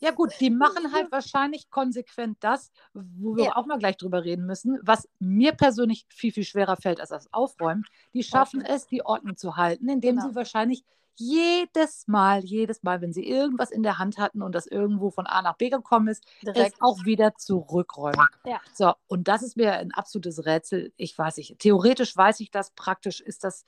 [0.00, 3.56] Ja gut, die machen halt wahrscheinlich konsequent das, wo wir ja.
[3.56, 7.32] auch mal gleich drüber reden müssen, was mir persönlich viel, viel schwerer fällt als das
[7.32, 7.84] Aufräumen.
[8.14, 10.28] Die schaffen es, die Ordnung zu halten, indem genau.
[10.28, 10.84] sie wahrscheinlich
[11.16, 15.26] jedes Mal, jedes Mal, wenn sie irgendwas in der Hand hatten und das irgendwo von
[15.26, 16.74] A nach B gekommen ist, Direkt.
[16.74, 18.26] es auch wieder zurückräumen.
[18.46, 18.60] Ja.
[18.72, 20.92] So, und das ist mir ein absolutes Rätsel.
[20.96, 23.64] Ich weiß nicht, theoretisch weiß ich das, praktisch ist das,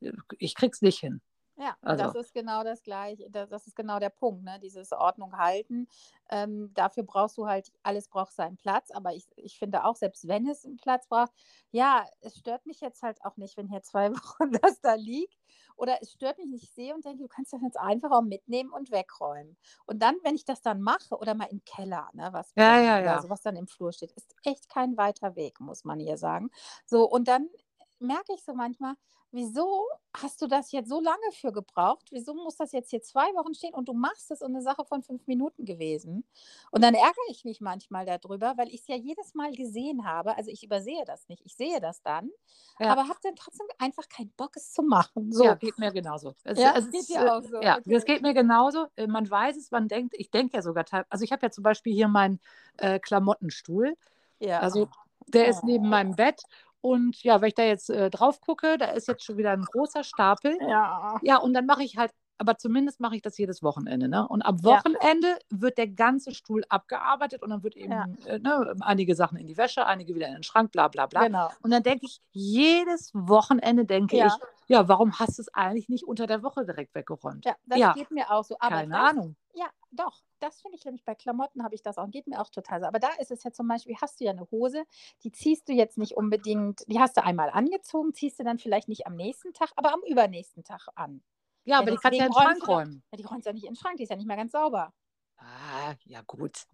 [0.00, 1.20] äh, ich krieg's nicht hin.
[1.56, 2.04] Ja, also.
[2.04, 3.30] das ist genau das Gleiche.
[3.30, 4.58] Das ist genau der Punkt, ne?
[4.60, 5.86] dieses Ordnung halten.
[6.30, 8.90] Ähm, dafür brauchst du halt, alles braucht seinen Platz.
[8.90, 11.32] Aber ich, ich finde auch, selbst wenn es einen Platz braucht,
[11.70, 15.38] ja, es stört mich jetzt halt auch nicht, wenn hier zwei Wochen das da liegt.
[15.76, 18.22] Oder es stört mich nicht, ich sehe und denke, du kannst das jetzt einfach auch
[18.22, 19.56] mitnehmen und wegräumen.
[19.86, 22.98] Und dann, wenn ich das dann mache, oder mal im Keller, ne, was, ja, ja,
[23.00, 23.16] ja.
[23.16, 26.50] Also, was dann im Flur steht, ist echt kein weiter Weg, muss man hier sagen.
[26.86, 27.48] So, und dann
[27.98, 28.94] merke ich so manchmal,
[29.32, 32.08] wieso hast du das jetzt so lange für gebraucht?
[32.10, 34.84] Wieso muss das jetzt hier zwei Wochen stehen und du machst es und eine Sache
[34.84, 36.24] von fünf Minuten gewesen?
[36.70, 40.36] Und dann ärgere ich mich manchmal darüber, weil ich es ja jedes Mal gesehen habe.
[40.36, 42.30] Also ich übersehe das nicht, ich sehe das dann,
[42.78, 42.92] ja.
[42.92, 45.32] aber habe dann trotzdem einfach keinen Bock, es zu machen.
[45.32, 45.44] So.
[45.44, 46.34] Ja, geht mir genauso.
[46.44, 47.60] Es, ja, es geht dir auch so.
[47.62, 47.90] Ja, okay.
[47.90, 48.86] das geht mir genauso.
[48.96, 51.64] Äh, man weiß es, man denkt, ich denke ja sogar, also ich habe ja zum
[51.64, 52.38] Beispiel hier meinen
[52.76, 53.96] äh, Klamottenstuhl.
[54.40, 54.60] Ja.
[54.60, 54.88] Also
[55.28, 56.42] der ist neben meinem Bett
[56.82, 59.64] und ja, wenn ich da jetzt äh, drauf gucke, da ist jetzt schon wieder ein
[59.64, 60.58] großer Stapel.
[60.68, 61.18] Ja.
[61.22, 64.08] Ja, und dann mache ich halt, aber zumindest mache ich das jedes Wochenende.
[64.08, 64.26] Ne?
[64.26, 65.36] Und am Wochenende ja.
[65.60, 68.06] wird der ganze Stuhl abgearbeitet und dann wird eben ja.
[68.26, 71.26] äh, ne, einige Sachen in die Wäsche, einige wieder in den Schrank, bla bla bla.
[71.26, 71.50] Genau.
[71.62, 74.26] Und dann denke ich, jedes Wochenende denke ja.
[74.26, 74.32] ich,
[74.68, 77.44] ja, warum hast du es eigentlich nicht unter der Woche direkt weggeräumt?
[77.44, 78.56] Ja, das geht mir auch so.
[78.58, 79.36] Aber Keine das, Ahnung.
[79.54, 82.50] Ja, doch das finde ich nämlich bei Klamotten habe ich das auch, geht mir auch
[82.50, 82.86] total so.
[82.86, 84.84] Aber da ist es ja zum Beispiel, hast du ja eine Hose,
[85.22, 88.88] die ziehst du jetzt nicht unbedingt, die hast du einmal angezogen, ziehst du dann vielleicht
[88.88, 91.22] nicht am nächsten Tag, aber am übernächsten Tag an.
[91.64, 93.02] Ja, aber die kannst du ja in den Schrank räumen.
[93.12, 94.92] Ja, die räumst ja nicht in den Schrank, die ist ja nicht mehr ganz sauber.
[95.38, 96.64] Ah, ja gut.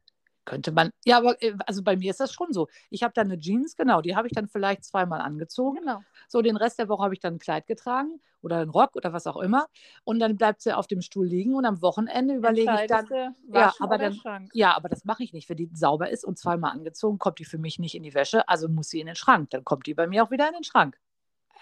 [0.49, 2.69] Könnte man, ja, aber äh, also bei mir ist das schon so.
[2.89, 5.81] Ich habe dann eine Jeans, genau, die habe ich dann vielleicht zweimal angezogen.
[5.81, 6.01] Genau.
[6.27, 9.13] So, den Rest der Woche habe ich dann ein Kleid getragen oder einen Rock oder
[9.13, 9.67] was auch immer.
[10.05, 13.07] Und dann bleibt sie auf dem Stuhl liegen und am Wochenende überlege ich dann.
[13.53, 14.19] Ja aber, dann
[14.55, 15.51] ja, aber das mache ich nicht.
[15.51, 18.49] Wenn die sauber ist und zweimal angezogen, kommt die für mich nicht in die Wäsche,
[18.49, 19.51] also muss sie in den Schrank.
[19.51, 20.99] Dann kommt die bei mir auch wieder in den Schrank.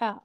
[0.00, 0.22] Ja.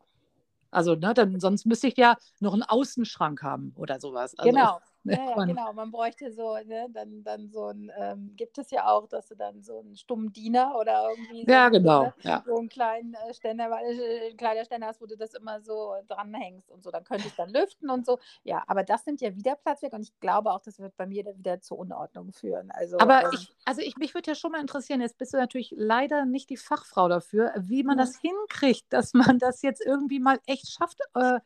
[0.71, 4.35] Also, ne, dann sonst müsste ich ja noch einen Außenschrank haben oder sowas.
[4.37, 4.79] Also, genau.
[5.11, 5.73] Ja, ja, genau.
[5.73, 9.35] Man bräuchte so, ne, dann, dann so ein, ähm, gibt es ja auch, dass du
[9.35, 12.03] dann so einen stummen Diener oder irgendwie so, ja, genau.
[12.03, 12.43] Ne, ja.
[12.45, 15.95] so einen kleinen äh, Ständer, äh, ein kleiner Ständer hast, wo du das immer so
[16.07, 16.91] dranhängst und so.
[16.91, 18.19] Dann könnte ich dann lüften und so.
[18.43, 21.07] Ja, aber das nimmt ja wieder Platz weg und ich glaube auch, das wird bei
[21.07, 22.69] mir dann wieder zur Unordnung führen.
[22.71, 25.37] Also, aber ähm, ich, also ich, mich würde ja schon mal interessieren, jetzt bist du
[25.37, 28.01] natürlich leider nicht die Fachfrau dafür, wie man mhm.
[28.01, 30.99] das hinkriegt, dass man das jetzt irgendwie mal echt schafft.
[31.15, 31.39] Äh,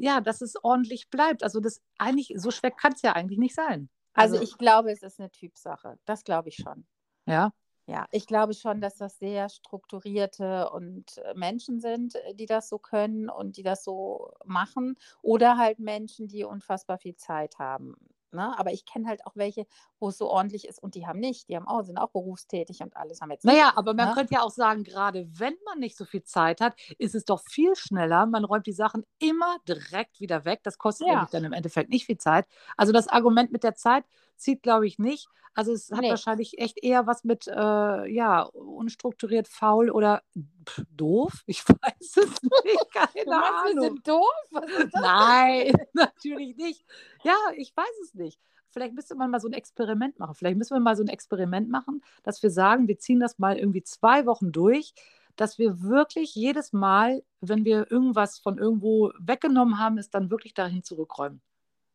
[0.00, 1.42] ja, dass es ordentlich bleibt.
[1.42, 3.88] Also das eigentlich, so schwer kann es ja eigentlich nicht sein.
[4.14, 5.98] Also, also ich glaube, es ist eine Typsache.
[6.04, 6.86] Das glaube ich schon.
[7.26, 7.52] Ja.
[7.86, 12.68] Ja, ich glaube schon, dass das sehr strukturierte und äh, Menschen sind, äh, die das
[12.68, 17.96] so können und die das so machen oder halt Menschen, die unfassbar viel Zeit haben.
[18.32, 18.58] Ne?
[18.58, 19.66] Aber ich kenne halt auch welche,
[19.98, 21.48] wo es so ordentlich ist und die haben nicht.
[21.48, 23.78] Die haben auch, sind auch berufstätig und alles haben jetzt Naja, nicht.
[23.78, 24.14] aber man Ne?
[24.14, 27.40] könnte ja auch sagen, gerade wenn man nicht so viel Zeit hat, ist es doch
[27.42, 28.26] viel schneller.
[28.26, 30.60] Man räumt die Sachen immer direkt wieder weg.
[30.62, 31.14] Das kostet Ja.
[31.14, 32.46] nämlich dann im Endeffekt nicht viel Zeit.
[32.76, 34.04] Also das Argument mit der Zeit
[34.40, 35.28] zieht, glaube ich, nicht.
[35.54, 36.10] Also es hat Nee.
[36.10, 40.22] wahrscheinlich echt eher was mit, äh, ja, unstrukturiert, faul oder
[40.68, 41.32] pff, doof.
[41.46, 42.92] Ich weiß es nicht.
[42.92, 43.84] Keine Du meinst, wir Ahnung.
[43.84, 44.90] sind doof?
[44.94, 46.84] Nein, natürlich nicht.
[47.24, 48.40] Ja, ich weiß es nicht.
[48.70, 50.34] Vielleicht müsste man mal so ein Experiment machen.
[50.36, 53.58] Vielleicht müssen wir mal so ein Experiment machen, dass wir sagen, wir ziehen das mal
[53.58, 54.94] irgendwie zwei Wochen durch,
[55.34, 60.54] dass wir wirklich jedes Mal, wenn wir irgendwas von irgendwo weggenommen haben, es dann wirklich
[60.54, 61.40] dahin zurückräumen.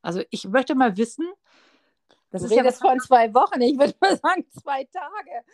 [0.01, 1.25] Also ich möchte mal wissen,
[2.35, 5.45] das Du ist ja redest von zwei Wochen, ich würde mal sagen zwei Tage.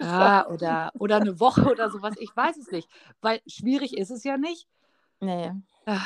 [0.00, 2.88] Ja, oder, oder eine Woche oder sowas, ich weiß es nicht.
[3.20, 4.68] Weil schwierig ist es ja nicht.
[5.20, 5.52] Nee.
[5.86, 6.00] Ah,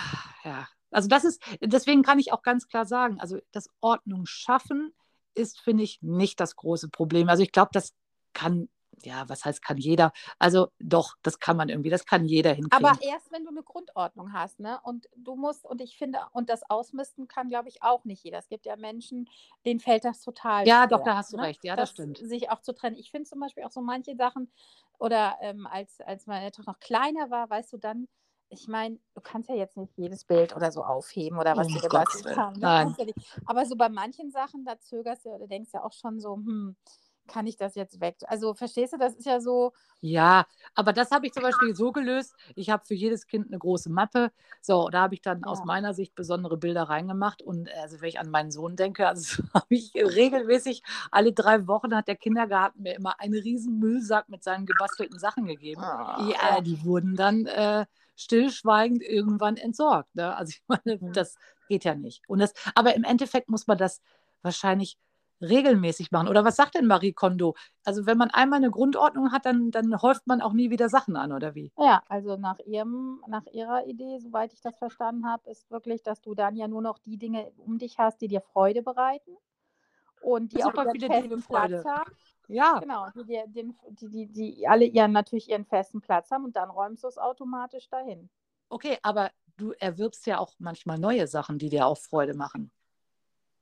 [0.45, 4.95] Ja, also das ist, deswegen kann ich auch ganz klar sagen, also das Ordnung schaffen
[5.35, 7.29] ist, finde ich, nicht das große Problem.
[7.29, 7.93] Also ich glaube, das
[8.33, 8.69] kann,
[9.05, 10.13] ja, was heißt kann jeder?
[10.39, 12.87] Also doch, das kann man irgendwie, das kann jeder hinkriegen.
[12.87, 14.79] Aber erst, wenn du eine Grundordnung hast, ne?
[14.83, 18.39] Und du musst, und ich finde, und das Ausmisten kann, glaube ich, auch nicht jeder.
[18.39, 19.29] Es gibt ja Menschen,
[19.65, 21.45] denen fällt das total ja, schwer, doch, da hast du ne?
[21.45, 22.19] recht, ja, das, stimmt.
[22.19, 22.97] Sich auch zu trennen.
[22.97, 24.51] Ich finde zum Beispiel auch so manche Sachen,
[24.99, 28.09] oder ähm, als, als meine Tochter noch kleiner war, weißt du, dann,
[28.49, 31.75] ich meine, du kannst ja jetzt nicht jedes Bild oder so aufheben oder was die
[31.75, 32.55] Gottes gebastelt haben.
[32.55, 32.67] ne?
[32.67, 32.95] nein.
[32.99, 33.07] Ja.
[33.47, 36.77] Aber so bei manchen Sachen, da zögerst du oder denkst ja auch schon so, hm,
[37.29, 38.17] kann ich das jetzt weg?
[38.27, 41.91] Also verstehst du, das ist ja so, Ja, aber das habe ich zum Beispiel so
[41.91, 42.37] gelöst.
[42.55, 44.31] Ich habe für jedes Kind eine große Mappe.
[44.61, 45.65] So, da habe ich dann aus Ja.
[45.65, 47.43] meiner Sicht besondere Bilder reingemacht.
[47.43, 51.67] Und äh, also wenn ich an meinen Sohn denke, also habe ich regelmäßig alle drei
[51.67, 55.91] Wochen hat der Kindergarten mir immer einen riesen Müllsack mit seinen gebastelten Sachen gegeben.
[55.97, 57.85] ah, Ja, die wurden dann äh,
[58.17, 60.15] stillschweigend irgendwann entsorgt.
[60.15, 60.37] Ne?
[60.37, 61.13] Also ich meine, Mhm.
[61.13, 61.39] das
[61.69, 62.23] geht ja nicht.
[62.29, 64.01] Und das, aber im Endeffekt muss man das
[64.43, 64.97] wahrscheinlich
[65.41, 66.29] regelmäßig machen.
[66.29, 67.55] Oder was sagt denn Marie Kondo?
[67.85, 71.17] Also wenn man einmal eine Grundordnung hat, dann, dann häuft man auch nie wieder Sachen
[71.17, 71.73] an, oder wie?
[71.79, 76.21] Ja, also nach ihrem, nach ihrer Idee, soweit ich das verstanden habe, ist wirklich, dass
[76.21, 79.37] du dann ja nur noch die Dinge um dich hast, die dir Freude bereiten
[80.21, 81.83] und die Super auch ihren viele Dinge festen Freude.
[81.83, 82.13] Platz haben.
[82.49, 83.75] Ja, Genau, die, die,
[84.11, 87.89] die, die alle ihren natürlich ihren festen Platz haben und dann räumst du es automatisch
[87.91, 88.31] dahin.
[88.71, 92.71] okay, aber du erwirbst ja auch manchmal neue Sachen, die dir auch Freude machen.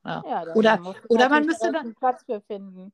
[0.07, 0.23] Ja.
[0.27, 2.93] Ja, Oder- du oder man natürlich müsste dann- Platz für finden.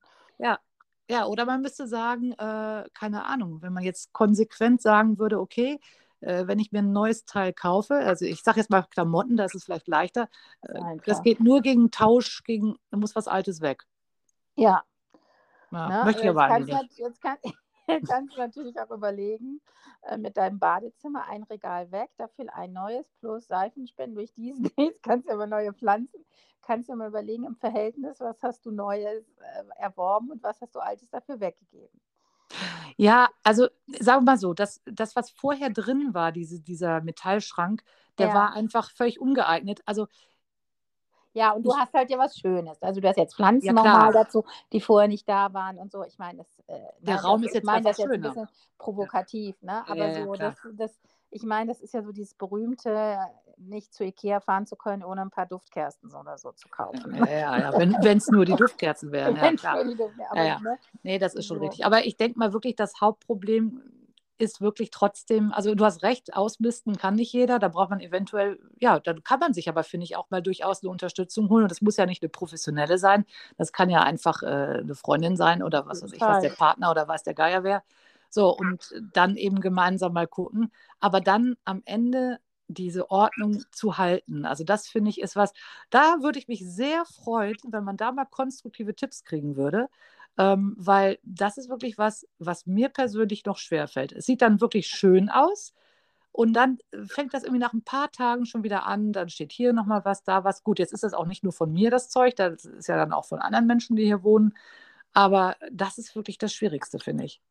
[1.11, 5.79] Ja, oder man müsste sagen, äh, keine Ahnung, wenn man jetzt konsequent sagen würde, okay,
[6.21, 9.45] äh, wenn ich mir ein neues Teil kaufe, also ich sage jetzt mal Klamotten, da
[9.45, 10.29] ist es vielleicht leichter,
[10.63, 13.85] äh, das geht nur gegen Tausch, gegen, da muss was Altes weg.
[14.55, 14.83] Ja,
[15.73, 16.05] Ja, Ne?
[16.05, 16.73] möchte ich Jetzt aber du nicht.
[16.73, 17.37] nat- jetzt kann,
[18.01, 19.61] kannst du natürlich auch überlegen,
[20.03, 25.03] äh, mit deinem Badezimmer ein Regal weg, dafür ein neues plus Seifenspenden durch diesen, jetzt
[25.03, 26.25] kannst du aber neue Pflanzen,
[26.63, 30.75] kannst du mal überlegen im Verhältnis, was hast du Neues äh, erworben und was hast
[30.75, 32.01] du Altes dafür weggegeben.
[32.97, 33.69] Ja, also
[34.01, 37.83] sagen wir mal so, das, das, was vorher drin war, diese, dieser Metallschrank,
[38.19, 38.33] der Ja.
[38.33, 39.81] war einfach völlig ungeeignet.
[39.87, 40.07] Also
[41.35, 42.81] Ja, und du Ich- hast halt ja was Schönes.
[42.83, 46.05] Also du hast jetzt Pflanzen Ja, nochmal dazu, die vorher nicht da waren und so.
[46.05, 48.21] Ich meine, das, äh, Der ne, Raum das, ist jetzt ich meine das jetzt ein
[48.21, 49.83] bisschen provokativ, ne?
[49.89, 53.19] Aber Ja, so, das, das, ich meine, das ist ja so dieses berühmte,
[53.57, 57.15] nicht zu Ikea fahren zu können, ohne ein paar Duftkerzen oder so zu kaufen.
[57.15, 59.37] ja, ja, ja, wenn es nur die Duftkerzen wären.
[59.37, 59.79] Ja, klar.
[60.31, 60.59] Aber Ja, ja.
[60.61, 60.79] Ne?
[61.03, 61.65] Nee, das ist schon So.
[61.65, 61.87] richtig.
[61.87, 63.83] Aber ich denke mal wirklich, das Hauptproblem
[64.39, 67.59] ist wirklich trotzdem, also du hast recht, ausmisten kann nicht jeder.
[67.59, 70.83] Da braucht man eventuell, ja, dann kann man sich aber, finde ich, auch mal durchaus
[70.83, 71.65] eine Unterstützung holen.
[71.65, 73.25] Und das muss ja nicht eine professionelle sein.
[73.57, 76.51] Das kann ja einfach äh, eine Freundin sein oder was weiß ich, was der.
[76.51, 77.83] Partner oder was der Geier wäre.
[78.31, 80.73] So, und dann eben gemeinsam mal gucken.
[81.01, 84.45] Aber dann am Ende diese Ordnung zu halten.
[84.47, 85.53] Also das finde ich ist was,
[85.91, 89.89] da würde ich mich sehr freuen, wenn man da mal konstruktive Tipps kriegen würde,
[90.39, 94.13] ähm, weil das ist wirklich was, was mir persönlich noch schwerfällt.
[94.13, 95.75] Es sieht dann wirklich schön aus
[96.33, 99.73] und dann fängt das irgendwie nach ein paar Tagen schon wieder an, dann steht hier
[99.73, 100.65] nochmal was, da was.
[100.65, 103.13] Gut, jetzt ist das auch nicht nur von mir das Zeug, das ist ja dann
[103.13, 104.55] auch von anderen Menschen, die hier wohnen,
[105.13, 107.43] aber das ist wirklich das Schwierigste, finde ich.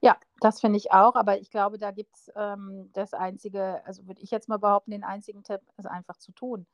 [0.00, 4.06] Ja, das finde ich auch, aber ich glaube, da gibt es ähm, das einzige, also
[4.06, 6.66] würde ich jetzt mal behaupten, den einzigen Tipp ist einfach zu tun.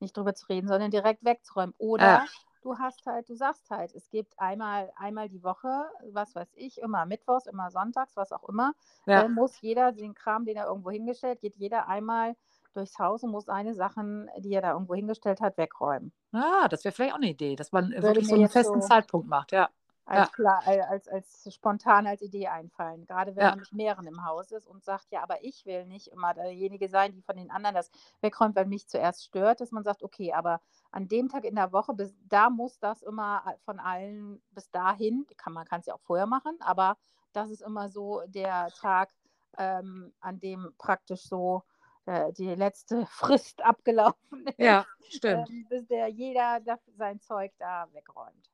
[0.00, 1.74] Nicht drüber zu reden, sondern direkt wegzuräumen.
[1.78, 2.26] Oder Ja.
[2.64, 6.80] Du hast halt, du sagst halt, es gibt einmal, einmal die Woche, was weiß ich,
[6.80, 8.72] immer mittwochs, immer sonntags, was auch immer,
[9.06, 9.22] Ja.
[9.24, 12.34] äh, muss jeder den Kram, den er irgendwo hingestellt, geht jeder einmal
[12.72, 16.10] durchs Haus und muss seine Sachen, die er da irgendwo hingestellt hat, wegräumen.
[16.32, 18.88] Ah, das wäre vielleicht auch eine Idee, dass man Würde wirklich so einen festen so-
[18.88, 19.68] Zeitpunkt macht, ja.
[20.06, 23.06] Als, klar, äh, als, als spontan als Idee einfallen.
[23.06, 23.50] Gerade wenn Ja.
[23.50, 26.88] man mit mehreren im Haus ist und sagt, ja, aber ich will nicht immer derjenige
[26.88, 27.90] sein, die von den anderen das
[28.20, 31.72] wegräumt, weil mich zuerst stört, dass man sagt, okay, aber an dem Tag in der
[31.72, 35.86] Woche, bis, da muss das immer a- von allen bis dahin, kann man kann es
[35.86, 36.96] ja auch vorher machen, aber
[37.32, 39.12] das ist immer so der Tag,
[39.58, 41.62] ähm, an dem praktisch so
[42.06, 45.48] äh, die letzte Frist abgelaufen ist, Ja, stimmt.
[45.48, 46.60] ähm, bis der jeder
[46.96, 48.50] sein Zeug da wegräumt.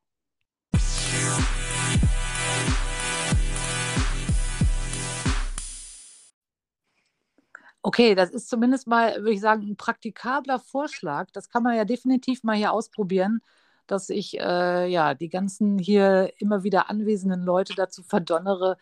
[7.83, 11.31] Okay, das ist zumindest mal, würde ich sagen, ein praktikabler Vorschlag.
[11.33, 13.41] Das kann man ja definitiv mal hier ausprobieren,
[13.87, 18.77] dass ich äh, ja die ganzen hier immer wieder anwesenden Leute dazu verdonnere,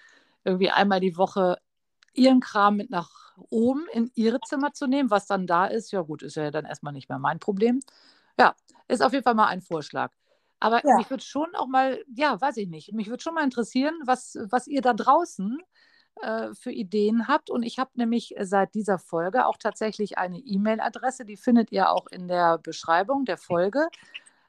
[0.44, 1.58] irgendwie einmal die Woche
[2.12, 5.10] ihren Kram mit nach oben in ihre Zimmer zu nehmen.
[5.10, 7.80] Was dann da ist, ja gut, ist ja dann erstmal nicht mehr mein Problem.
[8.38, 8.54] Ja,
[8.88, 10.12] ist auf jeden Fall mal ein Vorschlag.
[10.60, 10.96] Aber Ja.
[10.96, 14.36] mich würde schon auch mal, ja, weiß ich nicht, mich würde schon mal interessieren, was,
[14.50, 15.58] was ihr da draußen
[16.22, 17.50] äh, für Ideen habt.
[17.50, 22.06] Und ich habe nämlich seit dieser Folge auch tatsächlich eine E-Mail-Adresse, die findet ihr auch
[22.08, 23.88] in der Beschreibung der Folge.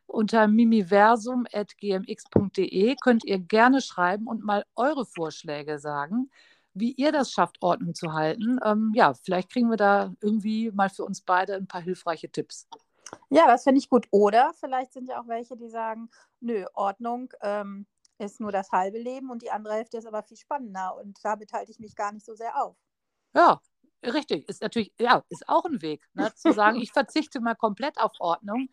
[0.08, 6.32] Unter mimiversum.gmx.de könnt ihr gerne schreiben und mal eure Vorschläge sagen,
[6.74, 8.60] wie ihr das schafft, Ordnung zu halten.
[8.66, 12.68] Ähm, ja, vielleicht kriegen wir da irgendwie mal für uns beide ein paar hilfreiche Tipps.
[13.30, 14.08] Ja, das finde ich gut.
[14.12, 17.86] Oder vielleicht sind ja auch welche, die sagen, nö, Ordnung ähm,
[18.18, 21.54] ist nur das halbe Leben und die andere Hälfte ist aber viel spannender und damit
[21.54, 22.76] halte ich mich gar nicht so sehr auf.
[23.34, 23.62] Ja,
[24.04, 24.48] richtig.
[24.50, 28.12] Ist natürlich, ja, ist auch ein Weg, ne, zu sagen, ich verzichte mal komplett auf
[28.20, 28.70] Ordnung.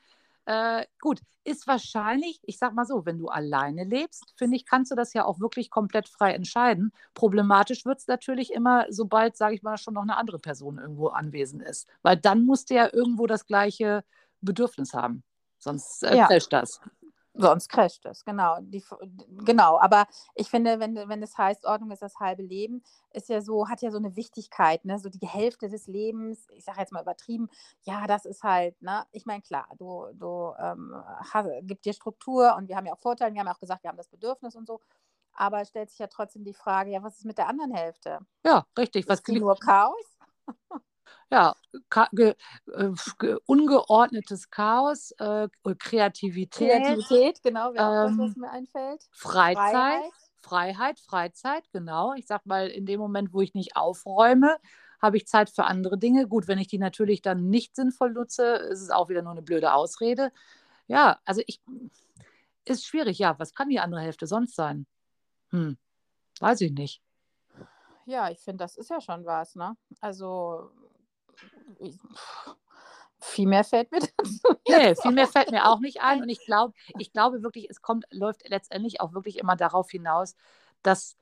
[0.47, 4.93] Äh, gut, ist wahrscheinlich, ich sag mal so, wenn du alleine lebst, finde ich, kannst
[4.93, 6.93] du das ja auch wirklich komplett frei entscheiden.
[7.14, 11.09] Problematisch wird es natürlich immer, sobald, sage ich mal, schon noch eine andere Person irgendwo
[11.09, 11.89] anwesend ist.
[12.03, 14.05] Weil dann musst du ja irgendwo das gleiche
[14.41, 15.22] Bedürfnis haben.
[15.59, 16.26] Sonst äh, Ja.
[16.26, 16.80] crasht das.
[17.39, 18.57] Sonst crasht es, genau.
[18.62, 18.82] Die,
[19.45, 22.82] genau, aber ich finde, wenn, wenn es heißt, Ordnung ist das halbe Leben,
[23.12, 24.99] ist ja so, hat ja so eine Wichtigkeit, ne?
[24.99, 27.51] So die Hälfte des Lebens, ich sage jetzt mal übertrieben,
[27.82, 29.05] ja, das ist halt, ne?
[29.12, 30.95] Ich meine, klar, du, du ähm,
[31.30, 33.82] hast, gibt dir Struktur und wir haben ja auch Vorteile, wir haben ja auch gesagt,
[33.82, 34.80] wir haben das Bedürfnis und so.
[35.34, 38.20] Aber es stellt sich ja trotzdem die Frage, ja, was ist mit der anderen Hälfte?
[38.47, 39.07] Ja, richtig.
[39.09, 40.18] Was Ist die nur Chaos?
[41.30, 41.54] Ja,
[42.12, 42.34] ge,
[42.72, 45.48] äh, ge, ungeordnetes Chaos, äh,
[45.78, 49.02] Kreativität, Kreativität, genau, wäre auch das, ähm, was mir einfällt.
[49.11, 50.12] Freizeit, Freiheit.
[50.42, 52.14] Freiheit, Freizeit, genau.
[52.14, 54.57] Ich sag mal, in dem Moment, wo ich nicht aufräume,
[55.02, 56.28] habe ich Zeit für andere Dinge.
[56.28, 59.42] Gut, wenn ich die natürlich dann nicht sinnvoll nutze, ist es auch wieder nur eine
[59.42, 60.32] blöde Ausrede.
[60.86, 61.61] Ja, also ich,
[62.64, 63.38] ist schwierig, ja.
[63.38, 64.86] Was kann die andere Hälfte sonst sein?
[65.50, 65.76] Hm,
[66.40, 67.02] weiß ich nicht.
[68.07, 69.76] Ja, ich finde, das ist ja schon was, ne?
[70.00, 70.70] Also,
[73.20, 74.41] viel mehr fällt mir dazu.
[74.68, 76.18] Nee, viel mehr auch fällt mir auch nicht ein.
[76.18, 76.22] ein.
[76.22, 80.34] Und ich glaube, ich glaube wirklich, es kommt, läuft letztendlich auch wirklich immer darauf hinaus,
[80.82, 81.16] dass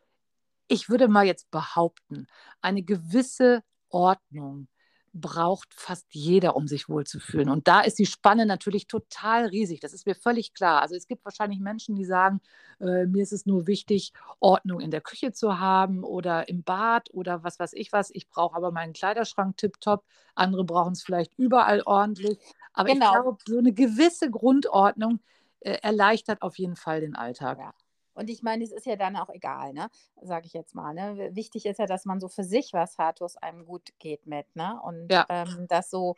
[0.69, 2.27] ich würde mal jetzt behaupten,
[2.61, 4.69] eine gewisse Ordnung
[5.15, 7.49] braucht fast jeder, um sich wohlzufühlen.
[7.49, 9.81] Und da ist die Spanne natürlich total riesig.
[9.81, 10.83] Das ist mir völlig klar.
[10.83, 12.41] Also es gibt wahrscheinlich Menschen, die sagen,
[12.81, 17.09] äh, mir ist es nur wichtig, Ordnung in der Küche zu haben oder im Bad
[17.13, 18.11] oder was weiß ich was.
[18.13, 20.05] Ich brauche aber meinen Kleiderschrank tipptopp.
[20.35, 22.39] Andere brauchen es vielleicht überall ordentlich.
[22.73, 23.13] Aber ich Genau.
[23.13, 25.21] glaube, so eine gewisse Grundordnung
[25.61, 27.59] äh, erleichtert auf jeden Fall den Alltag.
[27.59, 27.73] Ja.
[28.15, 29.89] Und ich meine, es ist ja dann auch egal, ne?
[30.23, 30.95] Sage ich jetzt mal.
[30.95, 31.31] Ne?
[31.35, 34.27] Wichtig ist ja, dass man so für sich was hat, wo es einem gut geht
[34.27, 34.81] mit, ne?
[34.83, 35.27] Und Ja.
[35.29, 36.17] ähm, das so,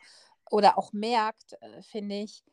[0.51, 2.43] oder auch merkt, äh, finde ich,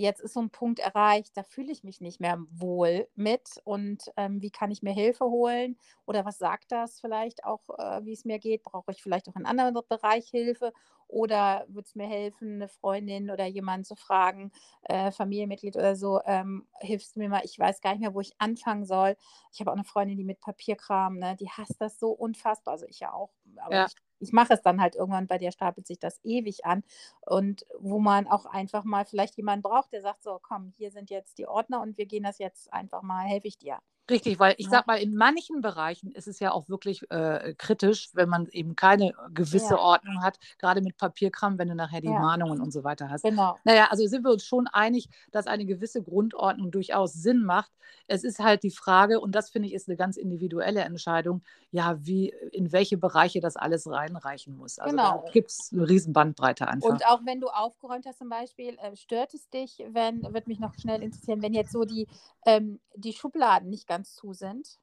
[0.00, 4.04] jetzt ist so ein Punkt erreicht, da fühle ich mich nicht mehr wohl mit und
[4.16, 8.12] ähm, wie kann ich mir Hilfe holen oder was sagt das vielleicht auch, äh, wie
[8.12, 8.62] es mir geht?
[8.62, 10.72] Brauche ich vielleicht auch in einem anderen Bereich Hilfe
[11.08, 16.20] oder würde es mir helfen, eine Freundin oder jemanden zu fragen, äh, Familienmitglied oder so,
[16.24, 19.16] ähm, hilfst du mir mal, ich weiß gar nicht mehr, wo ich anfangen soll.
[19.52, 22.86] Ich habe auch eine Freundin, die mit Papierkram, ne, die hasst das so unfassbar, also
[22.86, 23.86] ich ja auch, aber Ja.
[23.86, 26.82] ich, ich mache es dann halt irgendwann, bei dir stapelt sich das ewig an
[27.22, 31.10] und wo man auch einfach mal vielleicht jemanden braucht, der sagt so, komm, hier sind
[31.10, 33.78] jetzt die Ordner und wir gehen das jetzt einfach mal, helfe ich dir.
[34.10, 38.10] Richtig, weil ich sag mal, in manchen Bereichen ist es ja auch wirklich äh, kritisch,
[38.14, 39.78] wenn man eben keine gewisse Ja.
[39.78, 42.18] Ordnung hat, gerade mit Papierkram, wenn du nachher die Ja.
[42.20, 43.22] Mahnungen und so weiter hast.
[43.22, 43.56] Genau.
[43.64, 47.70] Naja, also sind wir uns schon einig, dass eine gewisse Grundordnung durchaus Sinn macht.
[48.06, 51.96] Es ist halt die Frage, und das finde ich ist eine ganz individuelle Entscheidung, ja,
[52.00, 54.78] wie, in welche Bereiche das alles reinreichen muss.
[54.78, 55.22] Also Genau.
[55.24, 56.88] da gibt es eine riesen Bandbreite einfach.
[56.88, 60.58] Und auch wenn du aufgeräumt hast zum Beispiel, äh, stört es dich, wenn, wird mich
[60.58, 62.06] noch schnell interessieren, wenn jetzt so die,
[62.46, 64.78] ähm, die Schubladen nicht ganz zu sind?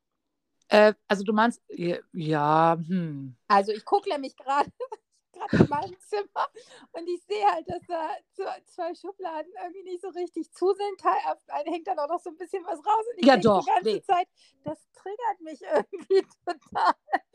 [0.70, 3.36] äh, also du meinst, ja, ja, hm.
[3.48, 4.70] Also ich gucke nämlich gerade,
[5.38, 6.48] gerade in meinem Zimmer
[6.94, 8.10] und ich sehe halt, dass da
[8.66, 11.14] zwei Schubladen irgendwie nicht so richtig zu sind.
[11.48, 13.72] Eine hängt dann auch noch so ein bisschen was raus und ich ja, doch, die
[13.72, 14.02] ganze nee.
[14.02, 14.28] Zeit,
[14.64, 16.94] das triggert mich irgendwie total.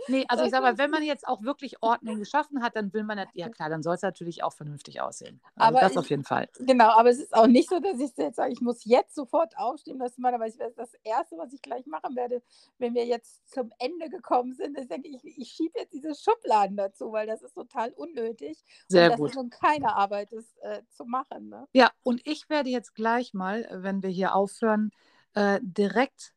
[0.08, 2.92] Nee, also ich sage mal, ist- wenn man jetzt auch wirklich Ordnung geschaffen hat, dann
[2.92, 5.40] will man, ja klar, dann soll es natürlich auch vernünftig aussehen.
[5.54, 6.48] Also Aber das ich- auf jeden Fall.
[6.58, 9.56] Genau, aber es ist auch nicht so, dass ich jetzt sage, ich muss jetzt sofort
[9.56, 12.42] aufstehen, das ist normalerweise das Erste, was ich gleich machen werde,
[12.78, 14.76] wenn wir jetzt zum Ende gekommen sind.
[14.76, 18.64] Ich denke, ich, ich schiebe jetzt diese Schubladen dazu, weil das ist total unnötig.
[18.88, 19.34] Sehr und das gut.
[19.34, 21.48] nun keine Arbeit ist äh, zu machen.
[21.48, 21.66] Ne?
[21.72, 24.90] Ja, und ich werde jetzt gleich mal, wenn wir hier aufhören,
[25.34, 26.34] äh, direkt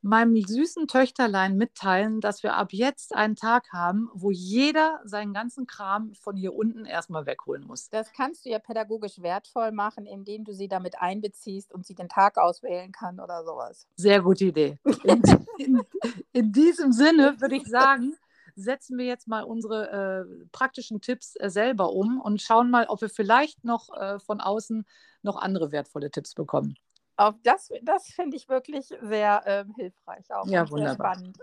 [0.00, 5.66] meinem süßen Töchterlein mitteilen, dass wir ab jetzt einen Tag haben, wo jeder seinen ganzen
[5.66, 7.90] Kram von hier unten erstmal wegholen muss.
[7.90, 12.08] Das kannst du ja pädagogisch wertvoll machen, indem du sie damit einbeziehst und sie den
[12.08, 13.88] Tag auswählen kann oder sowas.
[13.96, 14.78] Sehr gute Idee.
[15.02, 15.22] In,
[15.58, 15.82] in,
[16.32, 18.16] in diesem Sinne würde ich sagen,
[18.58, 23.00] setzen wir jetzt mal unsere äh, praktischen Tipps äh, selber um und schauen mal, ob
[23.00, 24.84] wir vielleicht noch äh, von außen
[25.22, 26.76] noch andere wertvolle Tipps bekommen.
[27.16, 30.46] Auf das das finde ich wirklich sehr ähm, hilfreich auch.
[30.46, 31.14] Ja, wunderbar.
[31.14, 31.38] spannend.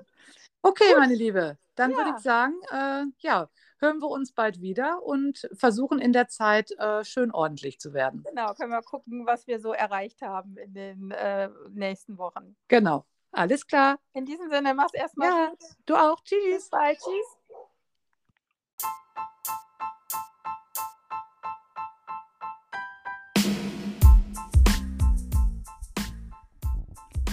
[0.61, 2.15] Okay, meine Liebe, dann würde Ja.
[2.17, 3.49] ich sagen, äh, ja,
[3.79, 8.23] hören wir uns bald wieder und versuchen in der Zeit äh, schön ordentlich zu werden.
[8.23, 12.55] Genau, können wir gucken, was wir so erreicht haben in den äh, nächsten Wochen.
[12.67, 13.05] Genau.
[13.35, 13.99] Alles klar.
[14.13, 15.59] In diesem Sinne, mach's erstmal Ja, gut.
[15.85, 16.21] du auch.
[16.21, 16.69] Bis Tschüss.
[16.69, 16.97] bald.
[16.97, 17.37] Tschüss.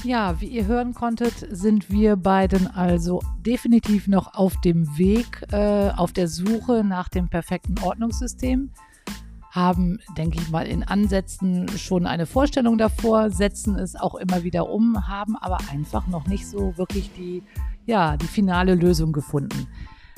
[0.04, 5.90] Ja, wie ihr hören konntet, sind wir beiden also definitiv noch auf dem Weg, äh,
[5.90, 8.70] auf der Suche nach dem perfekten Ordnungssystem.
[9.52, 14.70] Haben, denke ich mal, in Ansätzen schon eine Vorstellung davor, setzen es auch immer wieder
[14.70, 17.42] um, haben aber einfach noch nicht so wirklich die,
[17.84, 19.68] ja, die finale Lösung gefunden.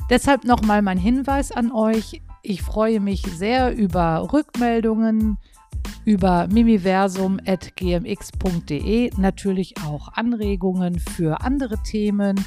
[0.09, 2.23] Deshalb nochmal mein Hinweis an euch.
[2.43, 5.39] Ich freue mich sehr über Rückmeldungen,
[6.05, 12.39] über mimiversum.gmx.de natürlich auch Anregungen für andere Themen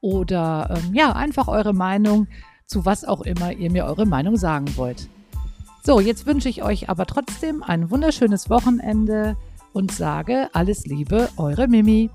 [0.00, 2.26] oder ähm, ja, einfach eure Meinung
[2.66, 5.08] zu was auch immer ihr mir eure Meinung sagen wollt.
[5.84, 9.36] So, jetzt wünsche ich euch aber trotzdem ein wunderschönes Wochenende
[9.72, 12.08] und sage alles Liebe, eure Mimi.